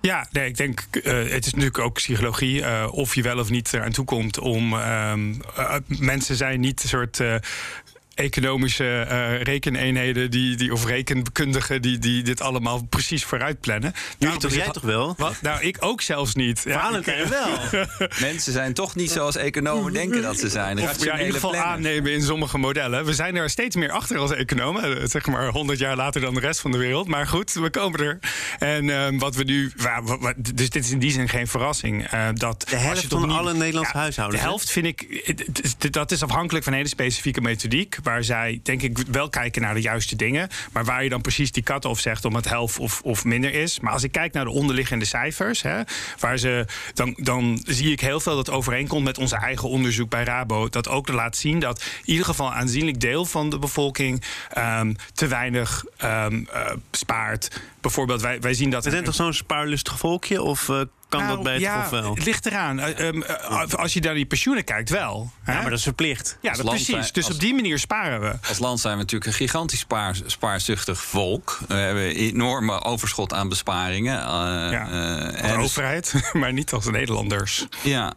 Ja, 0.00 0.26
nee, 0.30 0.48
ik 0.48 0.56
denk, 0.56 0.80
eh, 0.80 1.12
het 1.14 1.46
is 1.46 1.52
natuurlijk 1.52 1.78
ook 1.78 1.94
psychologie. 1.94 2.62
eh, 2.62 2.88
of 2.92 3.14
je 3.14 3.22
wel 3.22 3.38
of 3.38 3.50
niet 3.50 3.72
eraan 3.74 3.92
toe 3.92 4.04
komt 4.04 4.38
om. 4.38 4.72
ehm, 4.74 5.34
eh, 5.56 5.74
mensen 5.86 6.36
zijn 6.36 6.60
niet 6.60 6.82
een 6.82 6.88
soort. 6.88 7.20
Economische 8.18 9.00
eh, 9.08 9.42
rekeneenheden 9.42 10.30
die, 10.30 10.56
die, 10.56 10.72
of 10.72 10.84
rekenkundigen 10.86 11.82
die, 11.82 11.98
die 11.98 12.22
dit 12.22 12.40
allemaal 12.40 12.84
precies 12.84 13.24
vooruit 13.24 13.60
plannen. 13.60 13.92
Daarom 14.18 14.38
toch, 14.38 14.50
het- 14.50 14.60
jij 14.60 14.70
toch 14.72 14.82
wel? 14.82 15.14
Wat? 15.18 15.34
Nou, 15.42 15.62
ik 15.62 15.76
ook 15.80 16.00
zelfs 16.00 16.34
niet. 16.34 16.62
Ja, 16.66 16.80
Valentijn 16.80 17.22
ik, 17.22 17.26
wel. 17.28 17.48
Mensen 18.30 18.52
zijn 18.52 18.74
toch 18.74 18.94
niet 18.94 19.10
zoals 19.10 19.36
economen 19.36 19.92
denken 19.92 20.22
dat 20.22 20.38
ze 20.38 20.48
zijn. 20.48 20.78
Of 20.80 21.04
ja, 21.04 21.12
in 21.12 21.18
ieder 21.18 21.34
geval 21.34 21.50
planners. 21.50 21.72
aannemen 21.74 22.12
in 22.12 22.22
sommige 22.22 22.58
modellen. 22.58 23.04
We 23.04 23.14
zijn 23.14 23.36
er 23.36 23.50
steeds 23.50 23.76
meer 23.76 23.90
achter 23.90 24.18
als 24.18 24.32
economen. 24.32 25.00
eh, 25.00 25.06
Zeg 25.08 25.26
maar 25.26 25.48
100 25.48 25.78
jaar 25.78 25.96
later 25.96 26.20
dan 26.20 26.34
de 26.34 26.40
rest 26.40 26.60
van 26.60 26.70
de 26.70 26.78
wereld. 26.78 27.08
Maar 27.08 27.26
goed, 27.26 27.52
we 27.52 27.70
komen 27.70 28.00
er. 28.00 28.18
En 28.58 28.90
ehm, 28.90 29.18
wat 29.18 29.34
we 29.34 29.44
nu. 29.44 29.72
wa- 29.76 30.02
wa- 30.02 30.18
wa- 30.18 30.34
Dus 30.54 30.70
dit 30.70 30.84
is 30.84 30.90
in 30.90 30.98
die 30.98 31.10
zin 31.12 31.28
geen 31.28 31.46
verrassing. 31.48 32.06
eh, 32.06 32.28
dat 32.34 32.66
De 32.68 32.76
helft 32.76 32.90
als 32.90 33.00
je 33.00 33.08
tot 33.08 33.18
van 33.20 33.28
niet- 33.28 33.38
alle 33.38 33.54
Nederlandse 33.54 33.96
huishoudens, 33.96 34.40
De 34.42 34.48
helft 34.48 34.70
vind 34.70 34.86
ik. 34.86 35.06
Dat 35.92 36.10
is 36.10 36.22
afhankelijk 36.22 36.64
van 36.64 36.72
een 36.72 36.78
hele 36.78 36.90
specifieke 36.90 37.40
methodiek. 37.40 37.96
Waar 38.08 38.24
zij 38.24 38.60
denk 38.62 38.82
ik 38.82 38.98
wel 38.98 39.28
kijken 39.28 39.62
naar 39.62 39.74
de 39.74 39.80
juiste 39.80 40.16
dingen. 40.16 40.48
Maar 40.72 40.84
waar 40.84 41.02
je 41.02 41.08
dan 41.08 41.20
precies 41.20 41.52
die 41.52 41.62
cut-off 41.62 42.00
zegt 42.00 42.24
om 42.24 42.34
het 42.34 42.48
helft 42.48 42.78
of, 42.78 43.00
of 43.02 43.24
minder 43.24 43.54
is. 43.54 43.80
Maar 43.80 43.92
als 43.92 44.02
ik 44.02 44.12
kijk 44.12 44.32
naar 44.32 44.44
de 44.44 44.50
onderliggende 44.50 45.04
cijfers, 45.04 45.62
hè, 45.62 45.82
waar 46.18 46.38
ze, 46.38 46.64
dan, 46.94 47.16
dan 47.16 47.62
zie 47.66 47.92
ik 47.92 48.00
heel 48.00 48.20
veel 48.20 48.36
dat 48.36 48.50
overeenkomt 48.50 49.04
met 49.04 49.18
onze 49.18 49.36
eigen 49.36 49.68
onderzoek 49.68 50.10
bij 50.10 50.24
Rabo. 50.24 50.68
Dat 50.68 50.88
ook 50.88 51.08
laat 51.08 51.36
zien 51.36 51.58
dat 51.58 51.80
in 51.80 52.10
ieder 52.10 52.24
geval 52.24 52.52
aanzienlijk 52.52 53.00
deel 53.00 53.24
van 53.24 53.50
de 53.50 53.58
bevolking 53.58 54.22
um, 54.58 54.96
te 55.12 55.26
weinig 55.26 55.84
um, 56.04 56.46
uh, 56.54 56.70
spaart. 56.90 57.60
Bijvoorbeeld, 57.88 58.22
wij, 58.22 58.40
wij 58.40 58.54
zien 58.54 58.70
dat. 58.70 58.84
We 58.84 58.90
zijn 58.90 59.04
toch 59.04 59.14
zo'n 59.14 59.32
spaarlustig 59.32 59.98
volkje? 59.98 60.42
Of 60.42 60.68
uh, 60.68 60.80
kan 61.08 61.20
nou, 61.20 61.34
dat 61.34 61.42
bij 61.42 61.52
het 61.52 61.62
ja, 61.62 61.90
wel? 61.90 62.14
Het 62.14 62.24
ligt 62.24 62.46
eraan. 62.46 62.78
Uh, 62.78 62.98
um, 62.98 63.22
als 63.76 63.92
je 63.92 64.00
naar 64.00 64.14
die 64.14 64.26
pensioenen 64.26 64.64
kijkt, 64.64 64.90
wel. 64.90 65.30
Ja, 65.46 65.52
maar 65.52 65.70
dat 65.70 65.78
is 65.78 65.82
verplicht. 65.82 66.38
Ja, 66.40 66.52
dat 66.52 66.66
precies. 66.66 66.86
Zijn, 66.86 67.08
dus 67.12 67.24
als, 67.24 67.34
op 67.34 67.40
die 67.40 67.54
manier 67.54 67.78
sparen 67.78 68.20
we. 68.20 68.48
Als 68.48 68.58
land 68.58 68.80
zijn 68.80 68.92
we 68.92 69.00
natuurlijk 69.00 69.30
een 69.30 69.36
gigantisch 69.36 69.78
spaar, 69.78 70.16
spaarzuchtig 70.26 71.02
volk. 71.02 71.58
We 71.68 71.74
hebben 71.74 72.02
een 72.02 72.16
enorme 72.16 72.82
overschot 72.84 73.32
aan 73.32 73.48
besparingen. 73.48 74.18
Uh, 74.18 74.26
ja, 74.72 74.88
uh, 75.32 75.56
de 75.56 75.62
overheid, 75.62 76.14
maar 76.32 76.52
niet 76.52 76.72
als 76.72 76.86
Nederlanders. 76.86 77.66
Ja, 77.82 78.14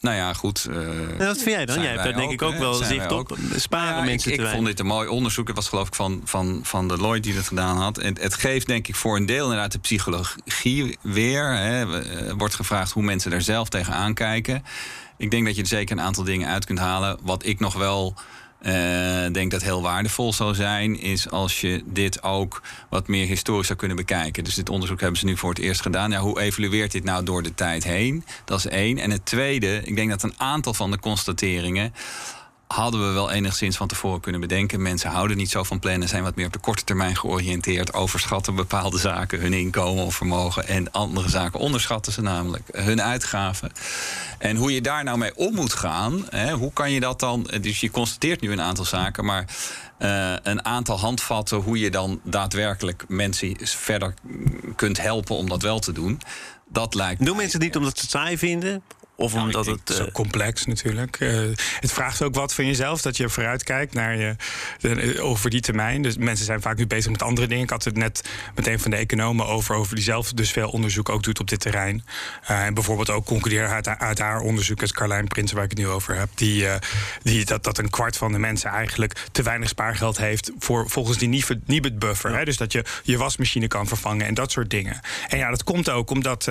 nou 0.00 0.16
ja, 0.16 0.32
goed. 0.32 0.66
Uh, 0.70 1.26
wat 1.26 1.36
vind 1.36 1.50
jij 1.50 1.66
dan? 1.66 1.82
Jij 1.82 1.90
hebt 1.90 2.04
daar 2.04 2.16
denk 2.16 2.32
ik 2.32 2.42
ook 2.42 2.58
wel 2.58 2.74
zicht 2.74 3.12
op. 3.12 3.36
Sparen 3.56 3.96
ja, 3.96 4.04
mensen 4.04 4.32
ik, 4.32 4.38
te 4.38 4.44
ik 4.44 4.50
vond 4.50 4.66
dit 4.66 4.80
een 4.80 4.86
mooi 4.86 5.08
onderzoek. 5.08 5.46
Het 5.46 5.56
was 5.56 5.68
geloof 5.68 5.86
ik 5.86 5.94
van, 5.94 6.20
van, 6.24 6.60
van 6.62 6.88
de 6.88 6.96
Lloyd 6.96 7.22
die 7.22 7.34
dat 7.34 7.46
gedaan 7.46 7.76
had. 7.76 7.98
En 7.98 8.16
het 8.20 8.34
geeft 8.34 8.66
denk 8.66 8.88
ik 8.88 8.94
voor 8.94 9.16
een 9.16 9.26
deel 9.26 9.44
inderdaad 9.44 9.72
de 9.72 9.78
psychologie 9.78 10.98
weer. 11.00 11.56
Hè. 11.56 11.86
wordt 12.36 12.54
gevraagd 12.54 12.92
hoe 12.92 13.02
mensen 13.02 13.32
er 13.32 13.42
zelf 13.42 13.68
tegenaan 13.68 14.14
kijken. 14.14 14.64
Ik 15.16 15.30
denk 15.30 15.46
dat 15.46 15.56
je 15.56 15.62
er 15.62 15.68
zeker 15.68 15.96
een 15.96 16.04
aantal 16.04 16.24
dingen 16.24 16.48
uit 16.48 16.64
kunt 16.64 16.78
halen. 16.78 17.18
Wat 17.22 17.46
ik 17.46 17.60
nog 17.60 17.74
wel... 17.74 18.14
Uh, 18.66 19.32
denk 19.32 19.50
dat 19.50 19.62
heel 19.62 19.82
waardevol 19.82 20.32
zou 20.32 20.54
zijn, 20.54 21.00
is 21.00 21.30
als 21.30 21.60
je 21.60 21.82
dit 21.84 22.22
ook 22.22 22.62
wat 22.90 23.08
meer 23.08 23.26
historisch 23.26 23.66
zou 23.66 23.78
kunnen 23.78 23.96
bekijken. 23.96 24.44
Dus 24.44 24.54
dit 24.54 24.68
onderzoek 24.68 25.00
hebben 25.00 25.18
ze 25.18 25.26
nu 25.26 25.36
voor 25.36 25.50
het 25.50 25.58
eerst 25.58 25.80
gedaan. 25.80 26.10
Ja, 26.10 26.20
hoe 26.20 26.40
evolueert 26.40 26.92
dit 26.92 27.04
nou 27.04 27.24
door 27.24 27.42
de 27.42 27.54
tijd 27.54 27.84
heen? 27.84 28.24
Dat 28.44 28.58
is 28.58 28.66
één. 28.66 28.98
En 28.98 29.10
het 29.10 29.26
tweede, 29.26 29.80
ik 29.84 29.96
denk 29.96 30.10
dat 30.10 30.22
een 30.22 30.34
aantal 30.36 30.74
van 30.74 30.90
de 30.90 30.98
constateringen 30.98 31.94
hadden 32.66 33.06
we 33.06 33.12
wel 33.12 33.30
enigszins 33.30 33.76
van 33.76 33.88
tevoren 33.88 34.20
kunnen 34.20 34.40
bedenken. 34.40 34.82
Mensen 34.82 35.10
houden 35.10 35.36
niet 35.36 35.50
zo 35.50 35.62
van 35.62 35.78
plannen, 35.78 36.08
zijn 36.08 36.22
wat 36.22 36.36
meer 36.36 36.46
op 36.46 36.52
de 36.52 36.58
korte 36.58 36.84
termijn 36.84 37.16
georiënteerd, 37.16 37.94
overschatten 37.94 38.54
bepaalde 38.54 38.98
zaken, 38.98 39.40
hun 39.40 39.52
inkomen 39.52 40.04
of 40.04 40.14
vermogen 40.14 40.68
en 40.68 40.92
andere 40.92 41.28
zaken 41.28 41.60
onderschatten 41.60 42.12
ze 42.12 42.22
namelijk, 42.22 42.68
hun 42.72 43.02
uitgaven. 43.02 43.72
En 44.38 44.56
hoe 44.56 44.72
je 44.72 44.80
daar 44.80 45.04
nou 45.04 45.18
mee 45.18 45.36
om 45.36 45.54
moet 45.54 45.72
gaan, 45.72 46.26
hè, 46.30 46.52
hoe 46.52 46.72
kan 46.72 46.90
je 46.90 47.00
dat 47.00 47.20
dan, 47.20 47.50
dus 47.60 47.80
je 47.80 47.90
constateert 47.90 48.40
nu 48.40 48.52
een 48.52 48.60
aantal 48.60 48.84
zaken, 48.84 49.24
maar 49.24 49.44
uh, 49.98 50.32
een 50.42 50.64
aantal 50.64 50.98
handvatten 50.98 51.58
hoe 51.58 51.78
je 51.78 51.90
dan 51.90 52.20
daadwerkelijk 52.22 53.04
mensen 53.08 53.56
verder 53.60 54.14
kunt 54.76 55.00
helpen 55.00 55.36
om 55.36 55.48
dat 55.48 55.62
wel 55.62 55.78
te 55.78 55.92
doen. 55.92 56.20
Dat 56.68 56.94
lijkt 56.94 57.24
Doen 57.24 57.36
mensen 57.36 57.60
niet 57.60 57.76
omdat 57.76 57.96
ze 57.96 58.00
het 58.00 58.10
saai 58.10 58.38
vinden? 58.38 58.82
Of 59.18 59.34
nou, 59.34 59.44
omdat 59.44 59.66
het. 59.66 59.90
is 59.90 60.00
ook 60.00 60.12
complex 60.12 60.66
natuurlijk. 60.66 61.20
Uh, 61.20 61.56
het 61.80 61.92
vraagt 61.92 62.22
ook 62.22 62.34
wat 62.34 62.54
van 62.54 62.66
jezelf, 62.66 63.02
dat 63.02 63.16
je 63.16 63.28
vooruit 63.28 63.62
kijkt 63.62 63.94
naar 63.94 64.16
je, 64.16 64.36
de, 64.80 65.20
over 65.22 65.50
die 65.50 65.60
termijn. 65.60 66.02
Dus 66.02 66.16
mensen 66.16 66.46
zijn 66.46 66.60
vaak 66.60 66.76
nu 66.76 66.86
bezig 66.86 67.10
met 67.10 67.22
andere 67.22 67.46
dingen. 67.46 67.64
Ik 67.64 67.70
had 67.70 67.84
het 67.84 67.96
net 67.96 68.28
met 68.54 68.66
een 68.66 68.80
van 68.80 68.90
de 68.90 68.96
economen 68.96 69.46
over, 69.46 69.74
over 69.74 69.94
die 69.94 70.04
zelf 70.04 70.32
dus 70.32 70.50
veel 70.50 70.68
onderzoek 70.68 71.08
ook 71.08 71.22
doet 71.22 71.40
op 71.40 71.48
dit 71.48 71.60
terrein. 71.60 72.04
Uh, 72.50 72.64
en 72.64 72.74
bijvoorbeeld 72.74 73.10
ook 73.10 73.24
concluderen 73.24 73.70
uit, 73.70 73.88
uit, 73.88 74.18
haar 74.18 74.40
onderzoek, 74.40 74.80
het 74.80 74.92
Carlijn 74.92 75.26
Prins, 75.26 75.52
waar 75.52 75.64
ik 75.64 75.70
het 75.70 75.78
nu 75.78 75.88
over 75.88 76.16
heb, 76.16 76.28
die, 76.34 76.62
uh, 76.62 76.74
die, 77.22 77.44
dat, 77.44 77.64
dat 77.64 77.78
een 77.78 77.90
kwart 77.90 78.16
van 78.16 78.32
de 78.32 78.38
mensen 78.38 78.70
eigenlijk 78.70 79.26
te 79.32 79.42
weinig 79.42 79.68
spaargeld 79.68 80.16
heeft 80.18 80.50
voor, 80.58 80.90
volgens 80.90 81.18
die 81.18 81.44
Nibud 81.64 81.98
buffer. 81.98 82.30
Ja. 82.30 82.36
Hè? 82.36 82.44
Dus 82.44 82.56
dat 82.56 82.72
je 82.72 82.84
je 83.02 83.16
wasmachine 83.16 83.68
kan 83.68 83.86
vervangen 83.86 84.26
en 84.26 84.34
dat 84.34 84.50
soort 84.50 84.70
dingen. 84.70 85.00
En 85.28 85.38
ja, 85.38 85.50
dat 85.50 85.64
komt 85.64 85.90
ook 85.90 86.10
omdat. 86.10 86.50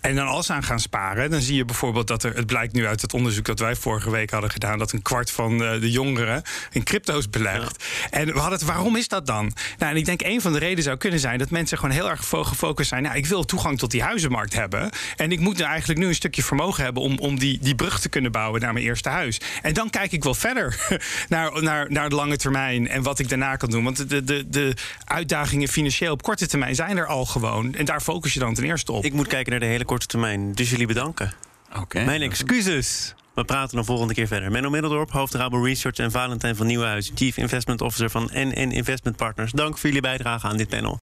en 0.00 0.14
dan 0.14 0.26
als 0.26 0.46
ze 0.46 0.52
aan 0.52 0.62
gaan 0.62 0.80
sparen, 0.80 1.30
dan 1.30 1.40
zie 1.40 1.56
je 1.56 1.64
bijvoorbeeld 1.64 1.82
bijvoorbeeld 1.84 2.22
dat 2.22 2.32
er, 2.32 2.36
het 2.36 2.46
blijkt 2.46 2.72
nu 2.72 2.86
uit 2.86 3.00
het 3.00 3.14
onderzoek 3.14 3.44
dat 3.44 3.58
wij 3.58 3.76
vorige 3.76 4.10
week 4.10 4.30
hadden 4.30 4.50
gedaan, 4.50 4.78
dat 4.78 4.92
een 4.92 5.02
kwart 5.02 5.30
van 5.30 5.52
uh, 5.52 5.80
de 5.80 5.90
jongeren 5.90 6.42
in 6.70 6.82
crypto's 6.82 7.30
belegt. 7.30 7.84
Ja. 7.84 8.10
En 8.10 8.26
we 8.26 8.38
hadden 8.38 8.58
het, 8.58 8.68
waarom 8.68 8.96
is 8.96 9.08
dat 9.08 9.26
dan? 9.26 9.52
Nou, 9.78 9.92
en 9.92 9.98
ik 9.98 10.04
denk 10.04 10.22
een 10.22 10.40
van 10.40 10.52
de 10.52 10.58
redenen 10.58 10.82
zou 10.84 10.96
kunnen 10.96 11.20
zijn 11.20 11.38
dat 11.38 11.50
mensen 11.50 11.78
gewoon 11.78 11.94
heel 11.94 12.10
erg 12.10 12.26
gefocust 12.28 12.88
zijn. 12.88 13.02
Nou, 13.02 13.16
ik 13.16 13.26
wil 13.26 13.44
toegang 13.44 13.78
tot 13.78 13.90
die 13.90 14.02
huizenmarkt 14.02 14.54
hebben. 14.54 14.90
En 15.16 15.32
ik 15.32 15.40
moet 15.40 15.60
eigenlijk 15.60 16.00
nu 16.00 16.06
een 16.06 16.14
stukje 16.14 16.42
vermogen 16.42 16.84
hebben 16.84 17.02
om, 17.02 17.18
om 17.18 17.38
die, 17.38 17.58
die 17.60 17.74
brug 17.74 18.00
te 18.00 18.08
kunnen 18.08 18.32
bouwen 18.32 18.60
naar 18.60 18.72
mijn 18.72 18.84
eerste 18.84 19.08
huis. 19.08 19.40
En 19.62 19.74
dan 19.74 19.90
kijk 19.90 20.12
ik 20.12 20.24
wel 20.24 20.34
verder 20.34 20.86
naar, 21.28 21.62
naar, 21.62 21.90
naar 21.90 22.08
de 22.08 22.14
lange 22.14 22.36
termijn 22.36 22.88
en 22.88 23.02
wat 23.02 23.18
ik 23.18 23.28
daarna 23.28 23.56
kan 23.56 23.70
doen. 23.70 23.84
Want 23.84 24.08
de, 24.08 24.24
de, 24.24 24.44
de 24.48 24.76
uitdagingen 25.04 25.68
financieel 25.68 26.12
op 26.12 26.22
korte 26.22 26.46
termijn 26.46 26.74
zijn 26.74 26.96
er 26.96 27.06
al 27.06 27.26
gewoon. 27.26 27.74
En 27.74 27.84
daar 27.84 28.00
focus 28.00 28.32
je 28.32 28.40
dan 28.40 28.54
ten 28.54 28.64
eerste 28.64 28.92
op. 28.92 29.04
Ik 29.04 29.12
moet 29.12 29.26
kijken 29.26 29.50
naar 29.50 29.60
de 29.60 29.66
hele 29.66 29.84
korte 29.84 30.06
termijn. 30.06 30.52
Dus 30.52 30.70
jullie 30.70 30.86
bedanken. 30.86 31.32
Okay. 31.80 32.04
Mijn 32.04 32.22
excuses. 32.22 33.14
We 33.34 33.44
praten 33.44 33.76
dan 33.76 33.84
volgende 33.84 34.14
keer 34.14 34.26
verder. 34.26 34.50
Menno 34.50 34.70
Middeldorp, 34.70 35.10
hoofd 35.10 35.34
Rabo 35.34 35.62
Research 35.62 35.98
en 35.98 36.10
Valentijn 36.10 36.56
van 36.56 36.66
Nieuwenhuis, 36.66 37.10
Chief 37.14 37.36
Investment 37.36 37.80
Officer 37.80 38.10
van 38.10 38.30
NN 38.32 38.70
Investment 38.70 39.16
Partners. 39.16 39.52
Dank 39.52 39.78
voor 39.78 39.88
jullie 39.88 40.02
bijdrage 40.02 40.46
aan 40.46 40.56
dit 40.56 40.68
panel. 40.68 40.92